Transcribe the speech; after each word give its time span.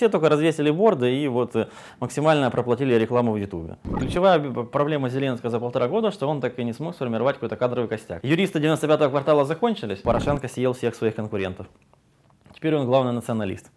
все 0.00 0.08
только 0.08 0.30
развесили 0.30 0.70
борды 0.70 1.14
и 1.14 1.28
вот 1.28 1.54
э, 1.54 1.68
максимально 2.00 2.50
проплатили 2.50 2.94
рекламу 2.94 3.32
в 3.32 3.36
Ютубе. 3.36 3.76
Ключевая 3.98 4.40
проблема 4.40 5.10
Зеленского 5.10 5.50
за 5.50 5.60
полтора 5.60 5.88
года, 5.88 6.10
что 6.10 6.26
он 6.26 6.40
так 6.40 6.58
и 6.58 6.64
не 6.64 6.72
смог 6.72 6.94
сформировать 6.94 7.34
какой-то 7.34 7.56
кадровый 7.56 7.86
костяк. 7.86 8.24
Юристы 8.24 8.60
95-го 8.60 9.10
квартала 9.10 9.44
закончились, 9.44 9.98
Порошенко 9.98 10.48
съел 10.48 10.72
всех 10.72 10.94
своих 10.94 11.16
конкурентов. 11.16 11.66
Теперь 12.54 12.76
он 12.76 12.86
главный 12.86 13.12
националист. 13.12 13.70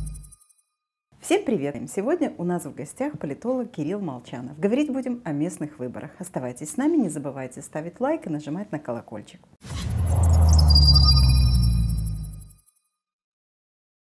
Всем 1.19 1.43
привет! 1.43 1.75
Сегодня 1.93 2.33
у 2.37 2.45
нас 2.45 2.63
в 2.63 2.73
гостях 2.73 3.19
политолог 3.19 3.69
Кирилл 3.71 3.99
Молчанов. 3.99 4.57
Говорить 4.57 4.93
будем 4.93 5.21
о 5.25 5.33
местных 5.33 5.77
выборах. 5.77 6.11
Оставайтесь 6.19 6.71
с 6.71 6.77
нами, 6.77 6.95
не 6.95 7.09
забывайте 7.09 7.61
ставить 7.61 7.99
лайк 7.99 8.27
и 8.27 8.29
нажимать 8.29 8.71
на 8.71 8.79
колокольчик. 8.79 9.41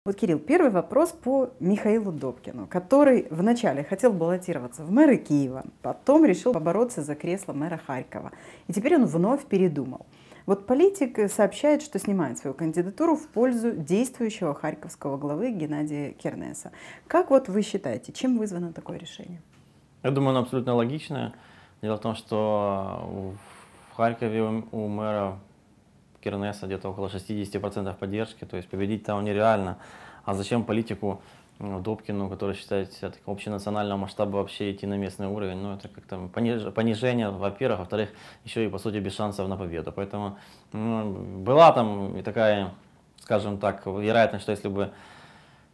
Вот, 0.04 0.16
Кирилл, 0.16 0.40
первый 0.40 0.72
вопрос 0.72 1.12
по 1.12 1.52
Михаилу 1.60 2.12
Добкину, 2.12 2.66
который 2.66 3.28
вначале 3.30 3.84
хотел 3.84 4.12
баллотироваться 4.12 4.84
в 4.84 4.92
мэры 4.92 5.18
Киева, 5.18 5.64
потом 5.84 6.26
решил 6.26 6.54
побороться 6.54 7.04
за 7.04 7.14
кресло 7.14 7.54
мэра 7.54 7.80
Харькова. 7.86 8.32
И 8.68 8.74
теперь 8.74 8.96
он 8.96 9.06
вновь 9.06 9.46
передумал. 9.46 10.08
Вот 10.48 10.66
политик 10.66 11.30
сообщает, 11.30 11.84
что 11.84 12.00
снимает 12.00 12.40
свою 12.40 12.56
кандидатуру 12.56 13.16
в 13.16 13.28
пользу 13.28 13.74
действующего 13.74 14.56
харьковского 14.56 15.18
главы 15.18 15.52
Геннадия 15.52 16.14
Кернеса. 16.14 16.72
Как 17.06 17.30
вот 17.30 17.48
вы 17.48 17.62
считаете, 17.62 18.12
чем 18.12 18.40
вызвано 18.40 18.74
такое 18.74 18.98
решение? 18.98 19.40
Я 20.02 20.10
думаю, 20.10 20.32
оно 20.32 20.40
абсолютно 20.40 20.74
логичное. 20.74 21.36
Дело 21.84 21.98
в 21.98 22.02
том, 22.02 22.16
что 22.16 23.36
в 23.92 23.96
Харькове 23.98 24.64
у 24.72 24.88
мэра 24.88 25.38
Кернеса 26.22 26.66
где-то 26.66 26.90
около 26.90 27.08
60% 27.08 27.96
поддержки, 27.98 28.46
то 28.46 28.58
есть 28.58 28.70
победить 28.70 29.04
там 29.04 29.24
нереально. 29.24 29.78
А 30.24 30.34
зачем 30.34 30.64
политику 30.64 31.22
ну, 31.60 31.80
Добкину, 31.80 32.30
который 32.30 32.56
считает 32.56 32.94
себя 32.94 33.10
таким 33.10 33.34
общенационального 33.34 33.98
масштаба 33.98 34.38
вообще 34.38 34.72
идти 34.72 34.88
на 34.88 34.98
местный 34.98 35.28
уровень, 35.28 35.58
ну 35.58 35.76
это 35.76 35.88
как-то 35.88 36.30
пониж, 36.34 36.74
понижение, 36.74 37.30
во-первых, 37.30 37.80
во-вторых, 37.80 38.10
еще 38.44 38.66
и 38.66 38.70
по 38.70 38.80
сути 38.80 38.98
без 38.98 39.16
шансов 39.16 39.48
на 39.48 39.58
победу. 39.58 39.92
Поэтому 39.92 40.38
ну, 40.74 41.12
была 41.44 41.72
там 41.72 42.18
и 42.18 42.22
такая, 42.24 42.72
скажем 43.20 43.58
так, 43.58 43.86
вероятность, 43.86 44.44
что 44.44 44.52
если 44.52 44.70
бы 44.70 44.92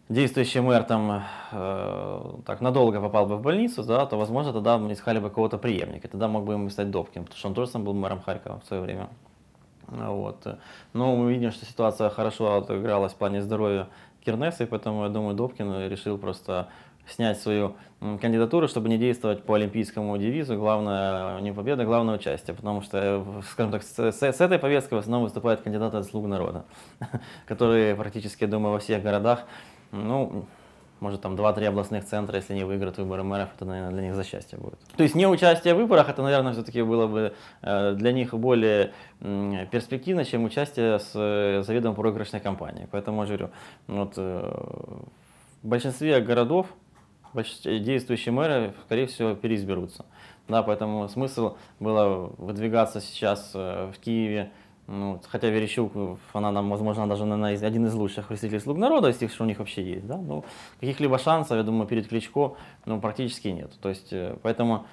действующий 0.10 0.62
мэр 0.62 0.84
там 0.84 1.24
э, 1.52 2.32
так 2.46 2.62
надолго 2.62 3.02
попал 3.02 3.26
бы 3.26 3.38
в 3.38 3.42
больницу, 3.42 3.84
да, 3.84 4.06
то 4.06 4.18
возможно 4.18 4.54
тогда 4.54 4.78
мы 4.78 4.94
искали 4.94 5.20
бы 5.20 5.30
кого-то 5.30 5.58
преемника, 5.58 6.08
тогда 6.08 6.28
мог 6.28 6.46
бы 6.46 6.54
ему 6.54 6.70
стать 6.70 6.92
Добкин, 6.92 7.24
потому 7.24 7.38
что 7.38 7.48
он 7.48 7.54
тоже 7.54 7.72
сам 7.72 7.84
был 7.84 7.94
мэром 7.94 8.22
Харькова 8.22 8.60
в 8.60 8.66
свое 8.66 8.82
время. 8.82 9.10
Вот. 9.88 10.46
Но 10.94 11.16
мы 11.16 11.34
видим, 11.34 11.52
что 11.52 11.66
ситуация 11.66 12.10
хорошо 12.10 12.58
отыгралась 12.58 13.14
в 13.14 13.16
плане 13.16 13.42
здоровья 13.42 13.88
Кернеса, 14.24 14.64
и 14.64 14.68
поэтому, 14.68 15.04
я 15.04 15.10
думаю, 15.10 15.36
Добкин 15.36 15.88
решил 15.88 16.18
просто 16.18 16.68
снять 17.08 17.40
свою 17.40 17.76
кандидатуру, 18.00 18.68
чтобы 18.68 18.90
не 18.90 18.98
действовать 18.98 19.44
по 19.44 19.56
олимпийскому 19.56 20.18
девизу 20.18 20.58
«Главное 20.58 21.40
не 21.42 21.54
победа, 21.54 21.86
главное 21.86 22.16
участие», 22.16 22.56
потому 22.56 22.82
что, 22.82 23.26
скажем 23.52 23.72
так, 23.72 23.84
с, 23.84 23.98
с 23.98 24.42
этой 24.42 24.60
повесткой 24.60 24.96
в 24.96 24.98
основном 25.00 25.24
выступают 25.24 25.62
кандидаты 25.62 25.98
от 25.98 26.06
«Слуг 26.06 26.28
народа», 26.28 26.66
которые 27.48 27.96
практически, 27.96 28.44
я 28.44 28.50
думаю, 28.50 28.74
во 28.74 28.80
всех 28.80 29.02
городах, 29.02 29.46
ну, 29.92 30.46
может 31.00 31.22
там 31.22 31.36
2-3 31.36 31.66
областных 31.66 32.06
центра, 32.06 32.38
если 32.38 32.54
они 32.54 32.64
выиграют 32.64 32.98
выборы 32.98 33.24
мэров, 33.24 33.50
это, 33.56 33.66
наверное, 33.66 33.92
для 33.92 34.02
них 34.04 34.16
за 34.16 34.24
счастье 34.24 34.58
будет. 34.58 34.80
То 34.96 35.04
есть 35.04 35.16
не 35.16 35.28
участие 35.28 35.74
в 35.74 35.78
выборах, 35.78 36.10
это, 36.10 36.22
наверное, 36.22 36.54
все-таки 36.54 36.82
было 36.82 37.08
бы 37.08 37.34
э, 37.62 37.94
для 37.94 38.12
них 38.12 38.34
более 38.34 38.94
перспективно, 39.20 40.26
чем 40.26 40.44
участие 40.44 41.00
с 41.00 41.12
э, 41.16 41.64
заведомо 41.66 41.96
проигрышной 41.96 42.40
кампанией. 42.40 42.88
Поэтому 42.92 43.22
я 43.22 43.28
говорю, 43.28 43.50
вот, 43.88 44.14
э, 44.18 44.52
в 45.64 45.68
большинстве 45.68 46.20
городов 46.22 46.68
действующие 47.64 48.32
мэры, 48.32 48.74
скорее 48.86 49.08
всего, 49.08 49.36
переизберутся. 49.36 50.06
Да, 50.48 50.64
поэтому 50.64 51.10
смысл 51.10 51.58
было 51.80 52.32
выдвигаться 52.38 53.02
сейчас 53.02 53.54
в 53.54 53.94
Киеве 54.02 54.52
ну, 54.88 55.20
хотя 55.28 55.50
Верещук, 55.50 55.92
она 56.32 56.52
нам, 56.52 56.70
возможно, 56.70 57.08
даже 57.08 57.26
наверное, 57.26 57.68
один 57.68 57.86
из 57.88 57.94
лучших 57.94 58.28
представителей 58.28 58.62
слуг 58.62 58.78
народа, 58.78 59.10
из 59.10 59.18
тех, 59.18 59.32
что 59.32 59.44
у 59.44 59.48
них 59.48 59.60
вообще 59.60 59.84
есть. 59.84 60.08
Да? 60.08 60.16
Ну, 60.16 60.46
каких-либо 60.80 61.18
шансов, 61.18 61.58
я 61.58 61.64
думаю, 61.64 61.88
перед 61.88 62.08
Кличко 62.08 62.56
ну, 62.86 63.02
практически 63.02 63.50
нет. 63.50 63.72
То 63.82 63.90
есть, 63.90 64.14
э, 64.14 64.38
поэтому 64.42 64.86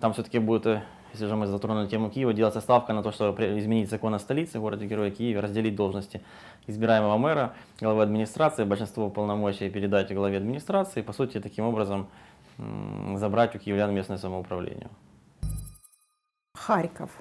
там 0.00 0.12
все-таки 0.12 0.40
будет, 0.40 0.66
э, 0.66 0.82
если 1.12 1.26
же 1.26 1.36
мы 1.36 1.46
затронули 1.46 1.86
тему 1.86 2.10
Киева, 2.10 2.32
делаться 2.32 2.60
ставка 2.60 2.92
на 2.92 3.04
то, 3.04 3.12
чтобы 3.12 3.58
изменить 3.60 3.88
закон 3.88 4.12
о 4.12 4.18
столице, 4.18 4.58
городе 4.58 4.86
Героя 4.86 5.12
Киеве, 5.12 5.38
разделить 5.38 5.76
должности 5.76 6.20
избираемого 6.66 7.16
мэра, 7.16 7.54
главы 7.80 8.02
администрации, 8.02 8.64
большинство 8.64 9.08
полномочий 9.08 9.70
передать 9.70 10.12
главе 10.12 10.38
администрации, 10.38 10.98
и, 10.98 11.02
по 11.04 11.12
сути, 11.12 11.38
таким 11.38 11.64
образом 11.64 12.08
забрать 13.14 13.54
у 13.54 13.60
киевлян 13.60 13.94
местное 13.94 14.18
самоуправление. 14.18 14.88
Харьков, 16.54 17.12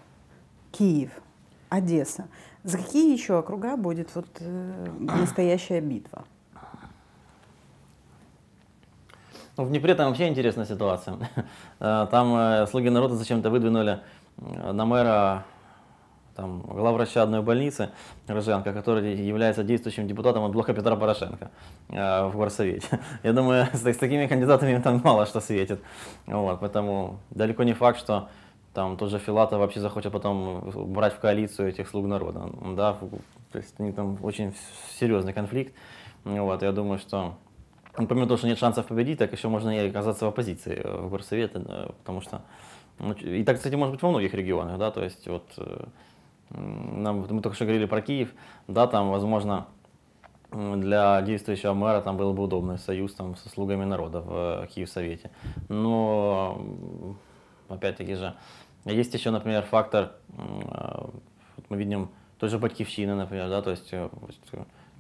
Киев– 0.72 1.12
Одесса. 1.70 2.28
За 2.64 2.78
какие 2.78 3.14
еще 3.14 3.38
округа 3.38 3.78
будет 3.78 4.14
вот 4.16 4.28
э, 4.40 4.88
настоящая 5.00 5.82
битва? 5.82 6.26
Ну, 9.58 9.64
в 9.64 9.70
Днепре 9.70 9.96
там 9.96 10.08
вообще 10.08 10.28
интересная 10.28 10.66
ситуация. 10.66 11.18
Э, 11.80 12.08
там 12.10 12.36
э, 12.36 12.68
слуги 12.68 12.90
народа 12.90 13.16
зачем-то 13.16 13.50
выдвинули 13.50 14.00
на 14.38 14.86
мэра 14.86 15.46
там, 16.38 16.62
главврача 16.62 17.24
одной 17.24 17.42
больницы 17.42 17.90
Роженко, 18.28 18.72
который 18.72 19.16
является 19.16 19.64
действующим 19.64 20.08
депутатом 20.08 20.44
от 20.44 20.52
блока 20.52 20.74
Петра 20.74 20.96
Порошенко 20.96 21.50
э, 21.90 22.28
в 22.28 22.38
горсовете. 22.38 23.00
Я 23.24 23.34
думаю, 23.34 23.68
с, 23.74 23.84
с 23.84 23.98
такими 23.98 24.28
кандидатами 24.28 24.80
там 24.80 25.02
мало 25.04 25.26
что 25.26 25.42
светит. 25.42 25.82
Вот, 26.28 26.60
поэтому 26.60 27.20
далеко 27.32 27.64
не 27.64 27.74
факт, 27.74 28.00
что 28.00 28.30
там 28.74 28.98
тот 28.98 29.10
же 29.10 29.20
Филатов 29.20 29.60
вообще 29.60 29.80
захочет 29.80 30.12
потом 30.12 30.72
брать 30.94 31.14
в 31.14 31.20
коалицию 31.20 31.70
этих 31.70 31.88
слуг 31.88 32.06
народа. 32.06 32.50
Да, 32.76 32.98
то 33.52 33.58
есть 33.58 33.76
они 33.80 33.92
там 33.92 34.18
очень 34.24 34.54
серьезный 35.00 35.34
конфликт. 35.34 35.74
Вот, 36.24 36.62
я 36.62 36.72
думаю, 36.72 37.00
что 37.00 37.36
ну, 37.98 38.06
помимо 38.06 38.28
того, 38.28 38.38
что 38.38 38.48
нет 38.48 38.60
шансов 38.60 38.86
победить, 38.86 39.18
так 39.18 39.32
еще 39.32 39.48
можно 39.48 39.70
и 39.70 39.90
оказаться 39.90 40.26
в 40.26 40.30
оппозиции 40.30 40.82
э, 40.84 41.02
в 41.02 41.10
горсовете, 41.10 41.60
потому 42.00 42.22
что 42.22 42.42
ну, 43.00 43.14
и 43.14 43.44
так, 43.44 43.58
кстати, 43.58 43.76
может 43.76 43.94
быть 43.94 44.02
во 44.02 44.10
многих 44.10 44.34
регионах, 44.34 44.78
да, 44.78 44.92
то 44.92 45.04
есть 45.04 45.28
вот 45.28 45.46
э, 45.58 45.86
нам, 46.50 47.26
мы 47.30 47.42
только 47.42 47.56
что 47.56 47.66
говорили 47.66 47.86
про 47.86 48.02
Киев, 48.02 48.34
да, 48.68 48.88
там, 48.88 49.10
возможно, 49.10 49.68
для 50.52 51.22
действующего 51.22 51.74
мэра 51.74 52.02
там 52.02 52.18
был 52.18 52.34
бы 52.34 52.44
удобный 52.44 52.78
союз 52.78 53.14
там 53.14 53.36
со 53.36 53.50
слугами 53.50 53.84
народа 53.84 54.22
в 54.22 54.64
э, 54.64 54.68
Киевсовете. 54.68 55.30
Но 55.68 57.18
опять-таки 57.70 58.16
же. 58.16 58.34
Есть 58.86 59.14
еще, 59.14 59.32
например, 59.32 59.64
фактор, 59.64 60.12
мы 61.70 61.78
видим 61.78 62.10
той 62.40 62.50
же 62.50 62.58
Батькивщины, 62.60 63.16
например, 63.16 63.50
да, 63.50 63.62
то 63.62 63.72
есть 63.72 63.90
э, 63.92 64.10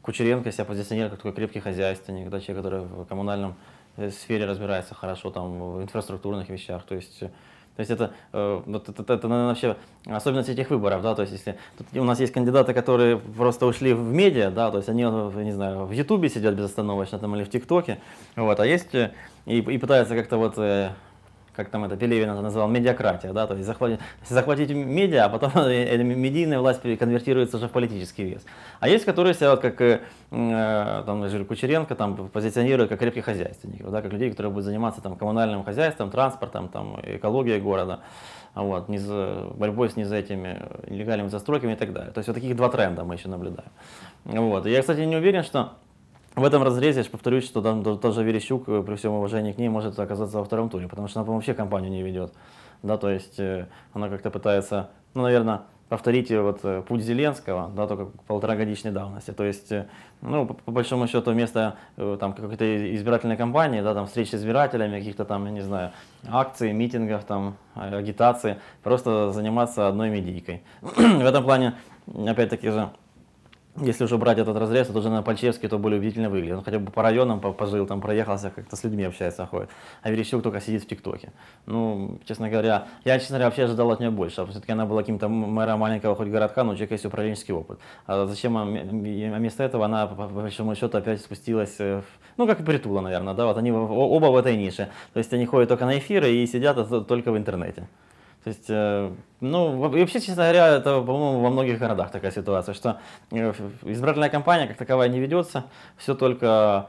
Кучеренко 0.02 0.52
себя 0.52 0.66
позиционирует 0.66 1.12
как 1.12 1.20
такой 1.20 1.34
крепкий 1.34 1.60
хозяйственник, 1.60 2.30
да, 2.30 2.40
человек, 2.40 2.64
который 2.64 2.82
в 2.82 3.06
коммунальном 3.06 3.56
э, 3.96 4.10
сфере 4.10 4.46
разбирается 4.46 4.96
хорошо, 4.96 5.30
там, 5.30 5.76
в 5.76 5.84
инфраструктурных 5.84 6.50
вещах, 6.50 6.84
то 6.84 6.96
есть 6.96 7.22
э, 7.22 7.30
то 7.76 7.82
есть 7.82 7.92
это, 7.92 8.12
вот 8.32 8.90
это, 8.90 9.04
это, 9.04 9.14
это 9.14 9.28
наверное, 9.28 9.50
вообще 9.50 9.78
особенность 10.08 10.50
этих 10.50 10.72
выборов, 10.72 11.04
да, 11.04 11.14
то 11.14 11.22
есть 11.22 11.34
если 11.34 11.60
у 11.94 12.04
нас 12.06 12.20
есть 12.20 12.34
кандидаты, 12.34 12.74
которые 12.74 13.20
просто 13.20 13.68
ушли 13.68 13.94
в 13.94 14.12
медиа, 14.12 14.50
да, 14.50 14.72
то 14.72 14.78
есть 14.78 14.90
они, 14.90 15.04
не 15.04 15.52
знаю, 15.52 15.86
в 15.86 15.92
Ютубе 15.92 16.28
сидят 16.28 16.56
безостановочно 16.56 17.20
там 17.20 17.36
или 17.36 17.44
в 17.44 17.52
ТикТоке, 17.52 18.00
вот, 18.36 18.60
а 18.60 18.66
есть 18.66 18.96
и, 18.96 19.12
и 19.46 19.78
пытаются 19.78 20.16
как-то 20.16 20.38
вот 20.38 20.58
как 21.58 21.70
там 21.70 21.84
это 21.86 21.98
Пелевин 21.98 22.30
это 22.30 22.42
называл, 22.42 22.68
медиакратия, 22.68 23.34
да, 23.34 23.48
то 23.48 23.56
есть 23.56 23.66
захватить, 23.66 24.00
захватить 24.30 24.70
медиа, 24.70 25.26
а 25.26 25.30
потом 25.30 25.52
медийная 25.68 26.60
власть 26.60 26.82
конвертируется 26.82 27.58
уже 27.58 27.68
в 27.68 27.72
политический 27.72 28.24
вес. 28.24 28.46
А 28.80 28.88
есть, 28.88 29.06
которые 29.06 29.34
себя 29.34 29.50
вот 29.50 29.62
как 29.62 29.82
э, 29.82 30.00
там, 30.30 31.28
Жир 31.28 31.46
Кучеренко 31.46 31.96
там, 31.96 32.30
позиционируют 32.30 32.90
как 32.90 33.00
крепких 33.00 33.26
хозяйственников, 33.26 33.92
да, 33.92 34.04
как 34.04 34.14
людей, 34.14 34.30
которые 34.30 34.52
будут 34.52 34.66
заниматься 34.66 35.02
там, 35.02 35.16
коммунальным 35.16 35.64
хозяйством, 35.64 36.12
транспортом, 36.12 36.70
там, 36.70 37.00
экологией 37.02 37.60
города, 37.60 38.02
вот, 38.54 38.88
не 38.88 39.00
за, 39.00 39.48
борьбой 39.56 39.90
с 39.90 39.96
не 39.96 40.04
за 40.04 40.18
этими 40.18 40.62
нелегальными 40.88 41.30
застройками 41.30 41.74
и 41.74 41.76
так 41.76 41.92
далее. 41.92 42.12
То 42.12 42.20
есть 42.20 42.28
вот 42.28 42.36
таких 42.36 42.56
два 42.56 42.70
тренда 42.70 43.04
мы 43.04 43.16
еще 43.16 43.30
наблюдаем. 43.30 43.72
Вот. 44.26 44.68
Я, 44.68 44.82
кстати, 44.82 45.00
не 45.00 45.16
уверен, 45.16 45.42
что 45.42 45.74
в 46.38 46.44
этом 46.44 46.62
разрезе, 46.62 47.02
я 47.02 47.10
повторюсь, 47.10 47.46
что 47.46 47.64
там 47.64 47.84
тоже 47.98 48.24
Верещук, 48.24 48.70
э, 48.70 48.84
при 48.84 48.96
всем 48.96 49.14
уважении 49.14 49.54
к 49.54 49.58
ней, 49.58 49.70
может 49.70 49.98
оказаться 50.00 50.38
во 50.38 50.44
втором 50.44 50.70
туре, 50.70 50.88
потому 50.88 51.08
что 51.08 51.20
она, 51.20 51.26
по-моему, 51.26 51.40
вообще 51.40 51.56
компанию 51.56 51.92
не 51.92 52.04
ведет. 52.04 52.32
Да, 52.84 52.98
то 52.98 53.10
есть 53.10 53.40
э, 53.40 53.66
она 53.92 54.08
как-то 54.08 54.30
пытается, 54.30 54.92
ну, 55.16 55.24
наверное, 55.24 55.62
повторить 55.90 56.30
вот 56.30 56.60
э, 56.62 56.84
путь 56.88 57.02
Зеленского, 57.02 57.72
да, 57.76 57.88
только 57.88 58.12
полторагодичной 58.28 58.92
давности. 58.92 59.32
То 59.32 59.46
есть, 59.46 59.74
ну, 60.22 60.46
по, 60.46 60.54
по 60.54 60.72
большому 60.72 61.08
счету, 61.08 61.32
вместо 61.32 61.78
там 61.96 62.34
какой-то 62.34 62.96
избирательной 62.96 63.36
кампании, 63.36 63.82
да, 63.82 63.96
там 63.96 64.06
встречи 64.06 64.32
с 64.32 64.36
избирателями, 64.36 65.00
каких-то 65.00 65.26
там, 65.26 65.44
я 65.46 65.52
не 65.52 65.62
знаю, 65.62 65.92
акций, 66.30 66.72
митингов, 66.72 67.24
там, 67.24 67.58
агитации, 67.74 68.58
просто 68.84 69.32
заниматься 69.32 69.88
одной 69.88 70.12
медийкой. 70.12 70.62
В 70.82 71.26
этом 71.26 71.44
плане, 71.44 71.74
опять-таки 72.28 72.70
же, 72.70 72.90
если 73.80 74.04
уже 74.04 74.18
брать 74.18 74.38
этот 74.40 74.58
разрез, 74.58 74.88
то 74.88 74.98
уже 74.98 75.10
на 75.10 75.22
Пальчевский 75.22 75.70
то 75.70 75.78
более 75.78 76.00
убедительно 76.00 76.30
выглядит. 76.30 76.58
Он 76.58 76.64
хотя 76.64 76.80
бы 76.80 76.92
по 76.92 77.04
районам 77.04 77.40
пожил, 77.40 77.86
там 77.86 78.02
проехался, 78.02 78.50
как-то 78.50 78.76
с 78.76 78.84
людьми 78.84 79.04
общается, 79.04 79.46
ходит. 79.46 79.70
А 80.02 80.10
Верещук 80.10 80.44
только 80.44 80.60
сидит 80.62 80.84
в 80.84 80.88
ТикТоке. 80.88 81.32
Ну, 81.66 82.20
честно 82.26 82.50
говоря, 82.50 82.88
я, 83.06 83.20
честно 83.20 83.36
говоря, 83.36 83.46
вообще 83.46 83.64
ожидал 83.64 83.92
от 83.92 84.00
нее 84.00 84.10
больше. 84.10 84.46
Все-таки 84.48 84.72
она 84.72 84.86
была 84.86 85.02
каким-то 85.02 85.30
мэром 85.30 85.80
маленького 85.80 86.16
хоть 86.16 86.28
городка, 86.28 86.64
но 86.64 86.72
у 86.72 86.76
человека 86.76 86.96
есть 86.96 87.06
управленческий 87.06 87.54
опыт. 87.54 87.80
А 88.06 88.26
зачем, 88.26 88.58
а 88.58 88.66
вместо 88.66 89.64
этого 89.64 89.86
она, 89.86 90.08
по 90.08 90.28
большому 90.28 90.76
счету, 90.76 90.98
опять 90.98 91.22
спустилась, 91.22 91.78
в, 91.78 92.04
ну, 92.38 92.48
как 92.48 92.60
и 92.60 92.64
Притула, 92.64 93.02
наверное, 93.02 93.34
да, 93.34 93.46
вот 93.46 93.58
они 93.58 93.72
оба 93.72 94.26
в 94.28 94.36
этой 94.38 94.58
нише. 94.58 94.90
То 95.14 95.20
есть 95.20 95.34
они 95.34 95.46
ходят 95.46 95.70
только 95.70 95.86
на 95.86 95.98
эфиры 95.98 96.32
и 96.32 96.48
сидят 96.48 97.08
только 97.08 97.32
в 97.32 97.38
интернете. 97.38 97.88
То 98.48 98.50
есть, 98.50 98.70
э, 98.70 99.12
ну, 99.42 99.94
и 99.94 100.00
вообще, 100.00 100.22
честно 100.22 100.44
говоря, 100.44 100.68
это, 100.78 101.02
по-моему, 101.02 101.42
во 101.42 101.50
многих 101.50 101.80
городах 101.80 102.12
такая 102.12 102.32
ситуация, 102.32 102.74
что 102.74 103.02
э, 103.30 103.52
избирательная 103.84 104.30
кампания 104.30 104.68
как 104.68 104.78
таковая 104.78 105.10
не 105.10 105.20
ведется, 105.20 105.66
все 105.98 106.16
только 106.16 106.88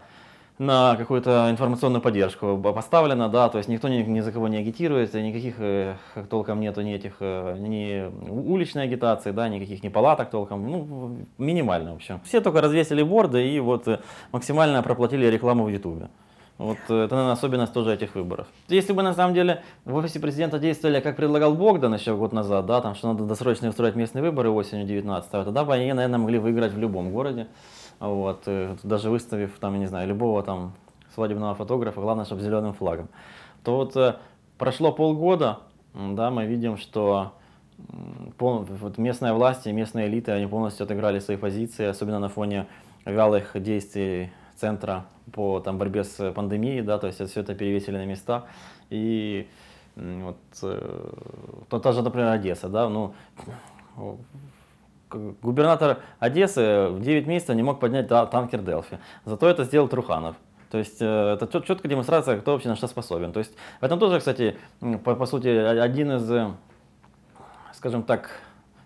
на 0.58 0.94
какую-то 0.94 1.48
информационную 1.50 2.00
поддержку 2.00 2.56
поставлено, 2.58 3.28
да, 3.28 3.48
то 3.48 3.58
есть 3.58 3.68
никто 3.68 3.88
ни, 3.88 4.04
ни 4.04 4.20
за 4.20 4.30
кого 4.30 4.46
не 4.46 4.58
агитирует, 4.58 5.14
никаких 5.14 5.56
э, 5.58 5.96
толком 6.30 6.60
нету 6.60 6.82
ни 6.82 6.94
этих, 6.94 7.20
ни 7.20 8.08
уличной 8.30 8.84
агитации, 8.84 9.32
да, 9.32 9.48
никаких 9.48 9.82
ни 9.82 9.88
палаток 9.88 10.30
толком, 10.30 10.64
ну, 10.70 11.16
минимально 11.38 11.94
вообще. 11.94 12.20
Все 12.22 12.40
только 12.40 12.60
развесили 12.60 13.02
борды 13.02 13.48
и 13.48 13.58
вот 13.58 14.00
максимально 14.30 14.80
проплатили 14.84 15.26
рекламу 15.26 15.64
в 15.64 15.70
Ютубе. 15.70 16.08
Вот 16.58 16.76
э, 16.88 17.04
это, 17.04 17.14
наверное, 17.14 17.32
особенность 17.32 17.72
тоже 17.72 17.94
этих 17.94 18.16
выборов. 18.16 18.48
Если 18.68 18.92
бы 18.92 19.02
на 19.02 19.14
самом 19.14 19.32
деле 19.32 19.62
в 19.84 19.94
офисе 19.94 20.18
президента 20.18 20.58
действовали, 20.58 21.00
как 21.00 21.16
предлагал 21.16 21.54
Богдан 21.54 21.94
еще 21.94 22.16
год 22.16 22.32
назад, 22.32 22.66
да, 22.66 22.80
там, 22.80 22.96
что 22.96 23.12
надо 23.12 23.24
досрочно 23.24 23.68
устроить 23.68 23.94
местные 23.94 24.22
выборы 24.22 24.50
осенью 24.50 24.84
19 24.84 25.30
тогда 25.30 25.64
бы 25.64 25.72
они, 25.72 25.92
наверное, 25.92 26.18
могли 26.18 26.38
выиграть 26.38 26.72
в 26.72 26.78
любом 26.78 27.12
городе. 27.12 27.46
Вот, 28.00 28.42
э, 28.46 28.76
даже 28.82 29.08
выставив, 29.08 29.56
там, 29.60 29.74
я 29.74 29.78
не 29.78 29.86
знаю, 29.86 30.08
любого 30.08 30.42
там 30.42 30.72
свадебного 31.14 31.54
фотографа, 31.54 32.00
главное, 32.00 32.24
чтобы 32.24 32.42
зеленым 32.42 32.74
флагом. 32.74 33.08
То 33.62 33.76
вот 33.76 33.96
э, 33.96 34.16
прошло 34.58 34.90
полгода, 34.90 35.60
да, 35.94 36.30
мы 36.30 36.46
видим, 36.46 36.76
что 36.76 37.34
пол, 38.36 38.66
вот 38.68 38.98
местная 38.98 39.32
власть 39.32 39.66
и 39.68 39.72
местные 39.72 40.08
элиты, 40.08 40.32
они 40.32 40.46
полностью 40.46 40.84
отыграли 40.84 41.20
свои 41.20 41.36
позиции, 41.36 41.86
особенно 41.86 42.18
на 42.18 42.28
фоне 42.28 42.66
вялых 43.04 43.52
действий 43.62 44.32
центра 44.58 45.06
по 45.32 45.60
там, 45.60 45.78
борьбе 45.78 46.04
с 46.04 46.32
пандемией, 46.32 46.82
да, 46.82 46.98
то 46.98 47.06
есть 47.06 47.24
все 47.30 47.40
это 47.40 47.54
перевесили 47.54 47.96
на 47.96 48.06
места. 48.06 48.46
И 48.90 49.48
вот, 49.96 50.36
э, 50.62 51.10
то, 51.68 51.78
та 51.78 51.92
же, 51.92 52.02
например, 52.02 52.28
Одесса, 52.28 52.68
да, 52.68 52.88
ну, 52.88 53.14
губернатор 55.42 56.00
Одессы 56.18 56.88
в 56.88 57.00
9 57.00 57.26
месяцев 57.26 57.56
не 57.56 57.62
мог 57.62 57.80
поднять 57.80 58.08
танкер 58.08 58.62
Делфи. 58.62 58.98
Зато 59.24 59.48
это 59.48 59.64
сделал 59.64 59.88
Труханов. 59.88 60.36
То 60.70 60.78
есть 60.78 61.00
э, 61.00 61.06
это 61.06 61.46
четкая 61.62 61.90
демонстрация, 61.90 62.38
кто 62.38 62.52
вообще 62.52 62.68
на 62.68 62.76
что 62.76 62.88
способен. 62.88 63.32
То 63.32 63.38
есть 63.38 63.54
в 63.80 63.84
этом 63.84 63.98
тоже, 63.98 64.18
кстати, 64.18 64.56
по, 65.04 65.14
по 65.14 65.26
сути, 65.26 65.48
один 65.48 66.12
из, 66.12 66.30
э, 66.30 66.50
скажем 67.72 68.02
так, 68.02 68.30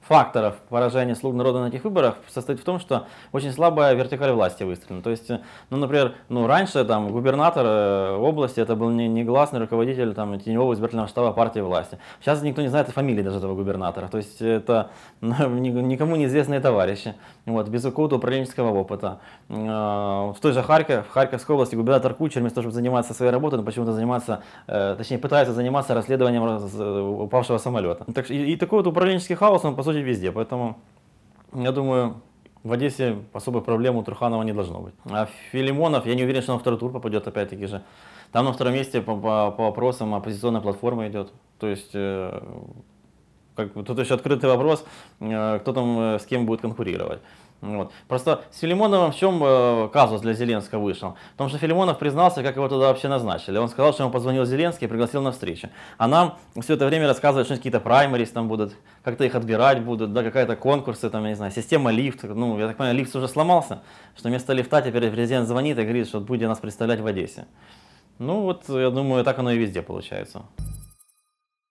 факторов 0.03 0.57
поражения 0.69 1.15
слуг 1.15 1.35
народа 1.35 1.61
на 1.61 1.69
этих 1.69 1.85
выборах 1.85 2.17
состоит 2.29 2.61
в 2.61 2.65
том, 2.65 2.81
что 2.81 3.07
очень 3.31 3.53
слабая 3.53 3.95
вертикаль 3.95 4.33
власти 4.33 4.65
выстроена. 4.65 5.03
То 5.03 5.11
есть, 5.11 5.31
ну, 5.71 5.77
например, 5.77 6.15
ну, 6.29 6.47
раньше 6.47 6.85
там 6.85 7.11
губернатор 7.13 7.65
э, 7.67 8.17
области 8.17 8.61
это 8.61 8.75
был 8.75 8.91
не, 8.91 9.09
негласный 9.09 9.61
руководитель 9.61 10.13
там, 10.15 10.39
теневого 10.41 10.75
избирательного 10.75 11.09
штаба 11.09 11.33
партии 11.33 11.61
власти. 11.61 11.99
Сейчас 12.21 12.43
никто 12.43 12.63
не 12.63 12.69
знает 12.69 12.89
фамилии 12.89 13.23
даже 13.23 13.39
этого 13.39 13.55
губернатора. 13.55 14.09
То 14.09 14.19
есть 14.19 14.43
это 14.43 14.91
ну, 15.21 15.49
никому 15.49 16.17
неизвестные 16.17 16.61
товарищи, 16.61 17.15
вот, 17.47 17.69
без 17.69 17.83
какого-то 17.83 18.17
управленческого 18.17 18.77
опыта. 18.77 19.21
А, 19.49 20.33
в 20.33 20.41
той 20.41 20.53
же 20.53 20.63
Харькове, 20.63 21.03
в 21.03 21.11
Харьковской 21.11 21.55
области 21.55 21.77
губернатор 21.77 22.15
Кучер 22.15 22.41
вместо 22.41 22.57
того, 22.57 22.63
чтобы 22.65 22.75
заниматься 22.75 23.15
своей 23.15 23.31
работой, 23.31 23.59
он 23.59 23.65
почему-то 23.65 23.93
занимается, 23.93 24.43
э, 24.67 24.95
точнее 24.99 25.19
пытается 25.19 25.55
заниматься 25.55 25.95
расследованием 25.95 26.43
э, 26.45 27.01
упавшего 27.25 27.59
самолета. 27.59 28.05
Так, 28.13 28.31
и, 28.31 28.53
и 28.53 28.57
такой 28.57 28.81
вот 28.81 28.87
управленческий 28.89 29.37
хаос, 29.37 29.65
он 29.65 29.77
по 29.77 29.83
сути 29.83 29.92
везде. 30.01 30.33
Поэтому 30.33 30.79
я 31.53 31.73
думаю, 31.73 32.23
в 32.63 32.73
Одессе 32.73 33.19
особой 33.33 33.63
проблемы 33.63 34.01
у 34.01 34.03
Труханова 34.03 34.43
не 34.43 34.53
должно 34.53 34.81
быть. 34.81 34.95
А 35.05 35.29
Филимонов, 35.51 36.07
я 36.07 36.15
не 36.15 36.23
уверен, 36.23 36.43
что 36.43 36.53
на 36.53 36.59
второй 36.59 36.79
тур 36.79 36.93
попадет 36.93 37.27
опять-таки 37.27 37.67
же. 37.67 37.83
Там 38.31 38.47
на 38.47 38.53
втором 38.53 38.75
месте 38.75 39.03
по, 39.03 39.15
по, 39.15 39.51
по 39.51 39.65
вопросам 39.65 40.15
оппозиционная 40.15 40.61
платформа 40.61 41.09
идет. 41.09 41.33
То 41.59 41.67
есть 41.67 41.91
э, 41.93 42.41
как, 43.55 43.73
тут 43.75 43.99
еще 43.99 44.15
открытый 44.15 44.49
вопрос, 44.49 44.85
э, 45.21 45.59
кто 45.61 45.73
там 45.73 45.99
э, 45.99 46.19
с 46.19 46.25
кем 46.27 46.47
будет 46.47 46.63
конкурировать. 46.63 47.21
Вот. 47.63 47.93
Просто 48.09 48.43
с 48.51 48.59
Филимоновым 48.59 49.13
в 49.13 49.17
чем 49.17 49.41
э, 49.41 49.89
казус 49.93 50.21
для 50.21 50.33
Зеленского 50.33 50.81
вышел? 50.81 51.15
Потому 51.33 51.49
что 51.49 51.59
Филимонов 51.59 51.97
признался, 51.97 52.43
как 52.43 52.57
его 52.57 52.69
туда 52.69 52.89
вообще 52.89 53.07
назначили. 53.07 53.57
Он 53.57 53.69
сказал, 53.69 53.93
что 53.93 54.03
ему 54.03 54.13
позвонил 54.13 54.45
Зеленский 54.45 54.87
и 54.87 54.91
пригласил 54.91 55.23
на 55.23 55.31
встречу. 55.31 55.69
А 55.97 56.09
нам 56.09 56.39
все 56.61 56.75
это 56.75 56.87
время 56.87 57.07
рассказывают, 57.07 57.47
что 57.47 57.55
какие-то 57.55 57.79
праймерис 57.79 58.31
там 58.31 58.49
будут, 58.49 58.75
как-то 59.05 59.23
их 59.23 59.37
отбирать 59.37 59.81
будут, 59.81 60.13
да, 60.13 60.25
какая-то 60.25 60.57
конкурсы, 60.57 61.09
там, 61.09 61.23
я 61.23 61.31
не 61.31 61.37
знаю, 61.37 61.53
система 61.53 61.93
лифт. 61.93 62.25
Ну, 62.25 62.59
я 62.59 62.67
так 62.67 62.77
понимаю, 62.77 62.97
лифт 62.97 63.15
уже 63.15 63.29
сломался, 63.29 63.83
что 64.17 64.29
вместо 64.29 64.53
лифта 64.53 64.83
теперь 64.83 65.09
президент 65.13 65.47
звонит 65.47 65.79
и 65.79 65.83
говорит, 65.83 66.09
что 66.09 66.19
будет 66.19 66.49
нас 66.49 66.59
представлять 66.59 66.99
в 66.99 67.07
Одессе. 67.07 67.47
Ну 68.19 68.41
вот, 68.41 68.69
я 68.69 68.91
думаю, 68.91 69.23
так 69.23 69.39
оно 69.39 69.53
и 69.53 69.59
везде 69.59 69.83
получается. 69.83 70.43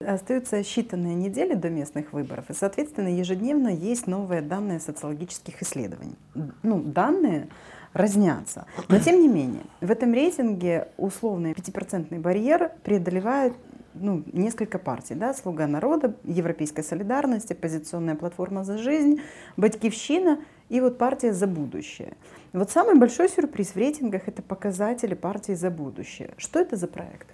Остаются 0.06 0.60
считанные 0.60 1.14
недели 1.14 1.54
до 1.54 1.70
местных 1.70 2.12
выборов, 2.12 2.50
и, 2.50 2.54
соответственно, 2.54 3.08
ежедневно 3.08 3.68
есть 3.68 4.06
новые 4.06 4.42
данные 4.42 4.80
социологических 4.80 5.62
исследований. 5.62 6.16
Ну, 6.62 6.80
данные 6.80 7.48
разнятся. 7.92 8.66
Но, 8.88 8.98
тем 8.98 9.20
не 9.20 9.28
менее, 9.28 9.64
в 9.80 9.90
этом 9.90 10.12
рейтинге 10.14 10.88
условный 10.96 11.54
пятипроцентный 11.54 12.18
барьер 12.18 12.72
преодолевает 12.84 13.52
ну, 13.94 14.22
несколько 14.32 14.78
партий. 14.78 15.14
Да? 15.14 15.34
«Слуга 15.34 15.66
народа», 15.66 16.14
«Европейская 16.24 16.82
солидарность», 16.82 17.50
«Оппозиционная 17.50 18.14
платформа 18.14 18.64
за 18.64 18.78
жизнь», 18.78 19.20
«Батькивщина» 19.56 20.40
и 20.68 20.80
вот 20.80 20.98
«Партия 20.98 21.32
за 21.32 21.46
будущее». 21.46 22.14
Вот 22.52 22.70
самый 22.70 22.98
большой 22.98 23.28
сюрприз 23.28 23.70
в 23.70 23.76
рейтингах– 23.76 24.22
это 24.26 24.42
показатели 24.42 25.14
партии 25.14 25.52
за 25.52 25.70
будущее. 25.70 26.30
Что 26.36 26.60
это 26.60 26.76
за 26.76 26.86
проект? 26.86 27.28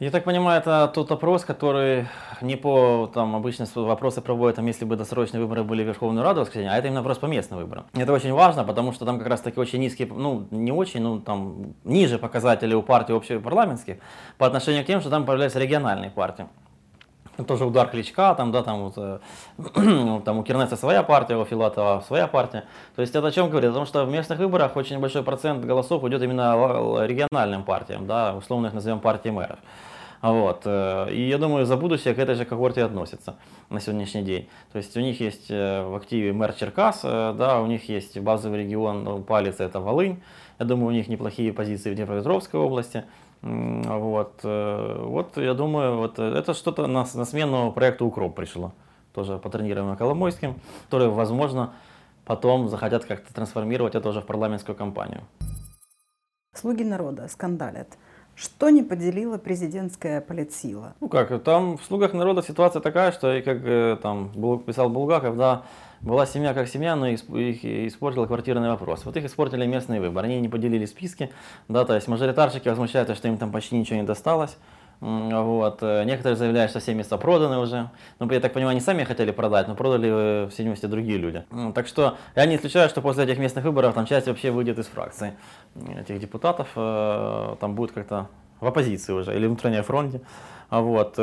Я 0.00 0.12
так 0.12 0.22
понимаю, 0.22 0.60
это 0.60 0.88
тот 0.94 1.10
опрос, 1.10 1.44
который 1.44 2.06
не 2.40 2.54
по, 2.54 3.10
там, 3.12 3.34
обычно 3.34 3.66
вопросы 3.74 4.20
проводят, 4.20 4.54
там, 4.54 4.66
если 4.66 4.84
бы 4.84 4.94
досрочные 4.94 5.40
выборы 5.40 5.64
были 5.64 5.82
в 5.82 5.86
Верховную 5.88 6.22
Раду 6.22 6.42
воскресенье, 6.42 6.70
а 6.70 6.76
это 6.76 6.86
именно 6.86 7.00
вопрос 7.00 7.18
по 7.18 7.26
местным 7.26 7.58
выборам. 7.58 7.86
Это 7.94 8.12
очень 8.12 8.32
важно, 8.32 8.62
потому 8.62 8.92
что 8.92 9.04
там 9.04 9.18
как 9.18 9.26
раз 9.26 9.40
таки 9.40 9.58
очень 9.58 9.80
низкие, 9.80 10.06
ну, 10.06 10.46
не 10.52 10.70
очень, 10.70 11.02
ну, 11.02 11.18
там, 11.18 11.74
ниже 11.82 12.18
показатели 12.18 12.74
у 12.74 12.82
партий 12.82 13.12
общепарламентских 13.12 13.96
по 14.36 14.46
отношению 14.46 14.84
к 14.84 14.86
тем, 14.86 15.00
что 15.00 15.10
там 15.10 15.26
появляются 15.26 15.58
региональные 15.58 16.10
партии. 16.10 16.46
Тоже 17.46 17.64
удар 17.64 17.88
Кличка, 17.88 18.34
там, 18.34 18.52
да, 18.52 18.62
там, 18.62 18.84
вот, 18.84 18.94
э, 18.96 19.18
там 20.24 20.38
у 20.38 20.42
Кернеса 20.44 20.76
своя 20.76 21.02
партия, 21.02 21.36
у 21.36 21.44
Филатова 21.44 22.04
своя 22.06 22.26
партия. 22.26 22.64
То 22.96 23.02
есть 23.02 23.14
это 23.14 23.28
о 23.28 23.30
чем 23.30 23.48
говорит? 23.48 23.70
О 23.70 23.74
том, 23.74 23.86
что 23.86 24.04
в 24.04 24.10
местных 24.10 24.38
выборах 24.38 24.76
очень 24.76 24.98
большой 24.98 25.22
процент 25.22 25.64
голосов 25.64 26.04
идет 26.04 26.22
именно 26.22 27.04
региональным 27.04 27.62
партиям, 27.62 28.06
да, 28.06 28.34
условно 28.34 28.68
их 28.68 28.74
назовем 28.74 28.98
партии 28.98 29.28
мэров. 29.28 29.58
Вот. 30.22 30.62
Э, 30.64 31.10
и 31.10 31.28
я 31.28 31.38
думаю, 31.38 31.66
за 31.66 31.76
будущее 31.76 32.14
к 32.14 32.18
этой 32.18 32.34
же 32.34 32.44
когорте 32.44 32.84
относятся 32.84 33.36
на 33.70 33.80
сегодняшний 33.80 34.22
день. 34.22 34.48
То 34.72 34.78
есть 34.78 34.96
у 34.96 35.00
них 35.00 35.20
есть 35.20 35.50
э, 35.50 35.84
в 35.84 35.94
активе 35.94 36.32
мэр 36.32 36.52
Черкас, 36.52 37.00
э, 37.04 37.34
да, 37.38 37.60
у 37.60 37.66
них 37.66 37.88
есть 37.88 38.18
базовый 38.18 38.60
регион 38.60 39.04
ну, 39.04 39.22
Палец, 39.22 39.60
это 39.60 39.80
Волынь. 39.80 40.22
Я 40.58 40.66
думаю, 40.66 40.88
у 40.88 40.92
них 40.92 41.08
неплохие 41.08 41.52
позиции 41.52 41.92
в 41.92 41.94
Днепропетровской 41.94 42.58
области. 42.58 43.04
Вот, 43.40 44.40
вот 44.42 45.36
я 45.36 45.54
думаю, 45.54 45.98
вот 45.98 46.18
это 46.18 46.54
что-то 46.54 46.88
на, 46.88 47.06
на 47.14 47.24
смену 47.24 47.70
проекту 47.70 48.04
«Укроп» 48.04 48.34
пришло. 48.34 48.72
Тоже 49.14 49.38
патронируемое 49.38 49.94
Коломойским, 49.94 50.56
которые, 50.86 51.10
возможно, 51.10 51.72
потом 52.24 52.68
захотят 52.68 53.04
как-то 53.04 53.32
трансформировать 53.32 53.94
это 53.94 54.08
уже 54.08 54.22
в 54.22 54.26
парламентскую 54.26 54.74
кампанию. 54.74 55.22
Слуги 56.52 56.82
народа 56.82 57.28
скандалят. 57.28 57.96
Что 58.38 58.70
не 58.70 58.84
поделила 58.84 59.36
президентская 59.36 60.20
политсила? 60.20 60.94
Ну 61.00 61.08
как, 61.08 61.42
там 61.42 61.76
в 61.76 61.84
«Слугах 61.84 62.12
народа» 62.12 62.40
ситуация 62.40 62.80
такая, 62.80 63.10
что, 63.10 63.34
и 63.34 63.42
как 63.42 63.58
э, 63.64 63.96
там 64.00 64.30
писал 64.62 64.88
Булгаков, 64.88 65.36
да, 65.36 65.64
была 66.00 66.24
семья 66.24 66.54
как 66.54 66.68
семья, 66.68 66.94
но 66.94 67.08
их 67.08 67.24
испортил 67.64 68.28
квартирный 68.28 68.68
вопрос. 68.68 69.04
Вот 69.04 69.16
их 69.16 69.24
испортили 69.24 69.66
местные 69.66 70.00
выборы. 70.00 70.28
Они 70.28 70.40
не 70.40 70.48
поделили 70.48 70.86
списки, 70.86 71.30
да, 71.66 71.84
то 71.84 71.96
есть 71.96 72.06
мажоритарщики 72.06 72.68
возмущаются, 72.68 73.16
что 73.16 73.26
им 73.26 73.38
там 73.38 73.50
почти 73.50 73.76
ничего 73.76 73.96
не 73.98 74.06
досталось. 74.06 74.56
Вот. 75.00 75.78
Э, 75.82 76.04
некоторые 76.04 76.36
заявляют, 76.36 76.70
что 76.70 76.80
все 76.80 76.94
места 76.94 77.16
проданы 77.16 77.58
уже. 77.58 77.90
Ну, 78.18 78.30
я 78.30 78.40
так 78.40 78.52
понимаю, 78.52 78.72
они 78.72 78.80
сами 78.80 79.04
хотели 79.04 79.30
продать, 79.30 79.68
но 79.68 79.74
продали 79.74 80.08
э, 80.08 80.48
в 80.48 80.58
видимости 80.58 80.86
другие 80.86 81.18
люди. 81.18 81.44
Так 81.74 81.86
что 81.86 82.16
я 82.34 82.46
не 82.46 82.56
исключаю, 82.56 82.88
что 82.88 83.00
после 83.00 83.24
этих 83.24 83.38
местных 83.38 83.64
выборов 83.64 83.94
там 83.94 84.06
часть 84.06 84.26
вообще 84.26 84.50
выйдет 84.50 84.78
из 84.78 84.86
фракции 84.86 85.34
этих 85.96 86.18
депутатов. 86.18 86.68
Э, 86.74 87.56
там 87.60 87.74
будет 87.74 87.92
как-то 87.92 88.28
в 88.60 88.66
оппозиции 88.66 89.12
уже 89.12 89.36
или 89.36 89.46
внутренней 89.46 89.82
фронте. 89.82 90.20
А 90.68 90.80
вот. 90.80 91.18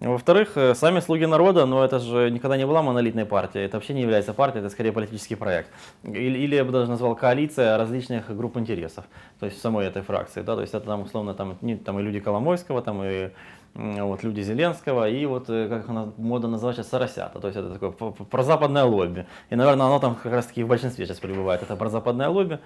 Во-вторых, 0.00 0.56
сами 0.74 1.00
«Слуги 1.00 1.26
народа», 1.26 1.66
но 1.66 1.84
это 1.84 1.98
же 1.98 2.30
никогда 2.30 2.56
не 2.56 2.66
была 2.66 2.82
монолитной 2.82 3.26
партией, 3.26 3.66
это 3.66 3.76
вообще 3.76 3.92
не 3.92 4.00
является 4.00 4.32
партией, 4.32 4.64
это 4.64 4.70
скорее 4.72 4.92
политический 4.92 5.34
проект. 5.34 5.68
Или, 6.02 6.38
или 6.38 6.54
я 6.56 6.64
бы 6.64 6.72
даже 6.72 6.88
назвал 6.88 7.14
коалиция 7.14 7.76
различных 7.76 8.34
групп 8.34 8.56
интересов, 8.56 9.04
то 9.38 9.46
есть 9.46 9.60
самой 9.60 9.86
этой 9.86 10.00
фракции, 10.00 10.40
да, 10.40 10.54
то 10.54 10.62
есть 10.62 10.72
это 10.72 10.86
там 10.86 11.02
условно 11.02 11.34
там, 11.34 11.58
не, 11.60 11.76
там 11.76 12.00
и 12.00 12.02
люди 12.02 12.18
Коломойского, 12.18 12.80
там 12.80 13.04
и 13.04 13.30
вот, 13.74 14.22
люди 14.22 14.40
Зеленского 14.40 15.08
и 15.08 15.24
вот, 15.26 15.48
э, 15.48 15.68
как 15.68 15.88
она 15.88 16.08
мода 16.16 16.48
называть 16.48 16.76
сейчас, 16.76 16.88
Соросята. 16.88 17.38
То 17.38 17.48
есть 17.48 17.58
это 17.58 17.72
такое 17.72 17.92
прозападное 17.92 18.84
лобби. 18.84 19.26
И, 19.48 19.54
наверное, 19.54 19.86
оно 19.86 19.98
там 20.00 20.16
как 20.16 20.32
раз 20.32 20.46
таки 20.46 20.64
в 20.64 20.68
большинстве 20.68 21.06
сейчас 21.06 21.18
пребывает. 21.18 21.62
Это 21.62 21.76
прозападное 21.76 22.28
лобби. 22.28 22.58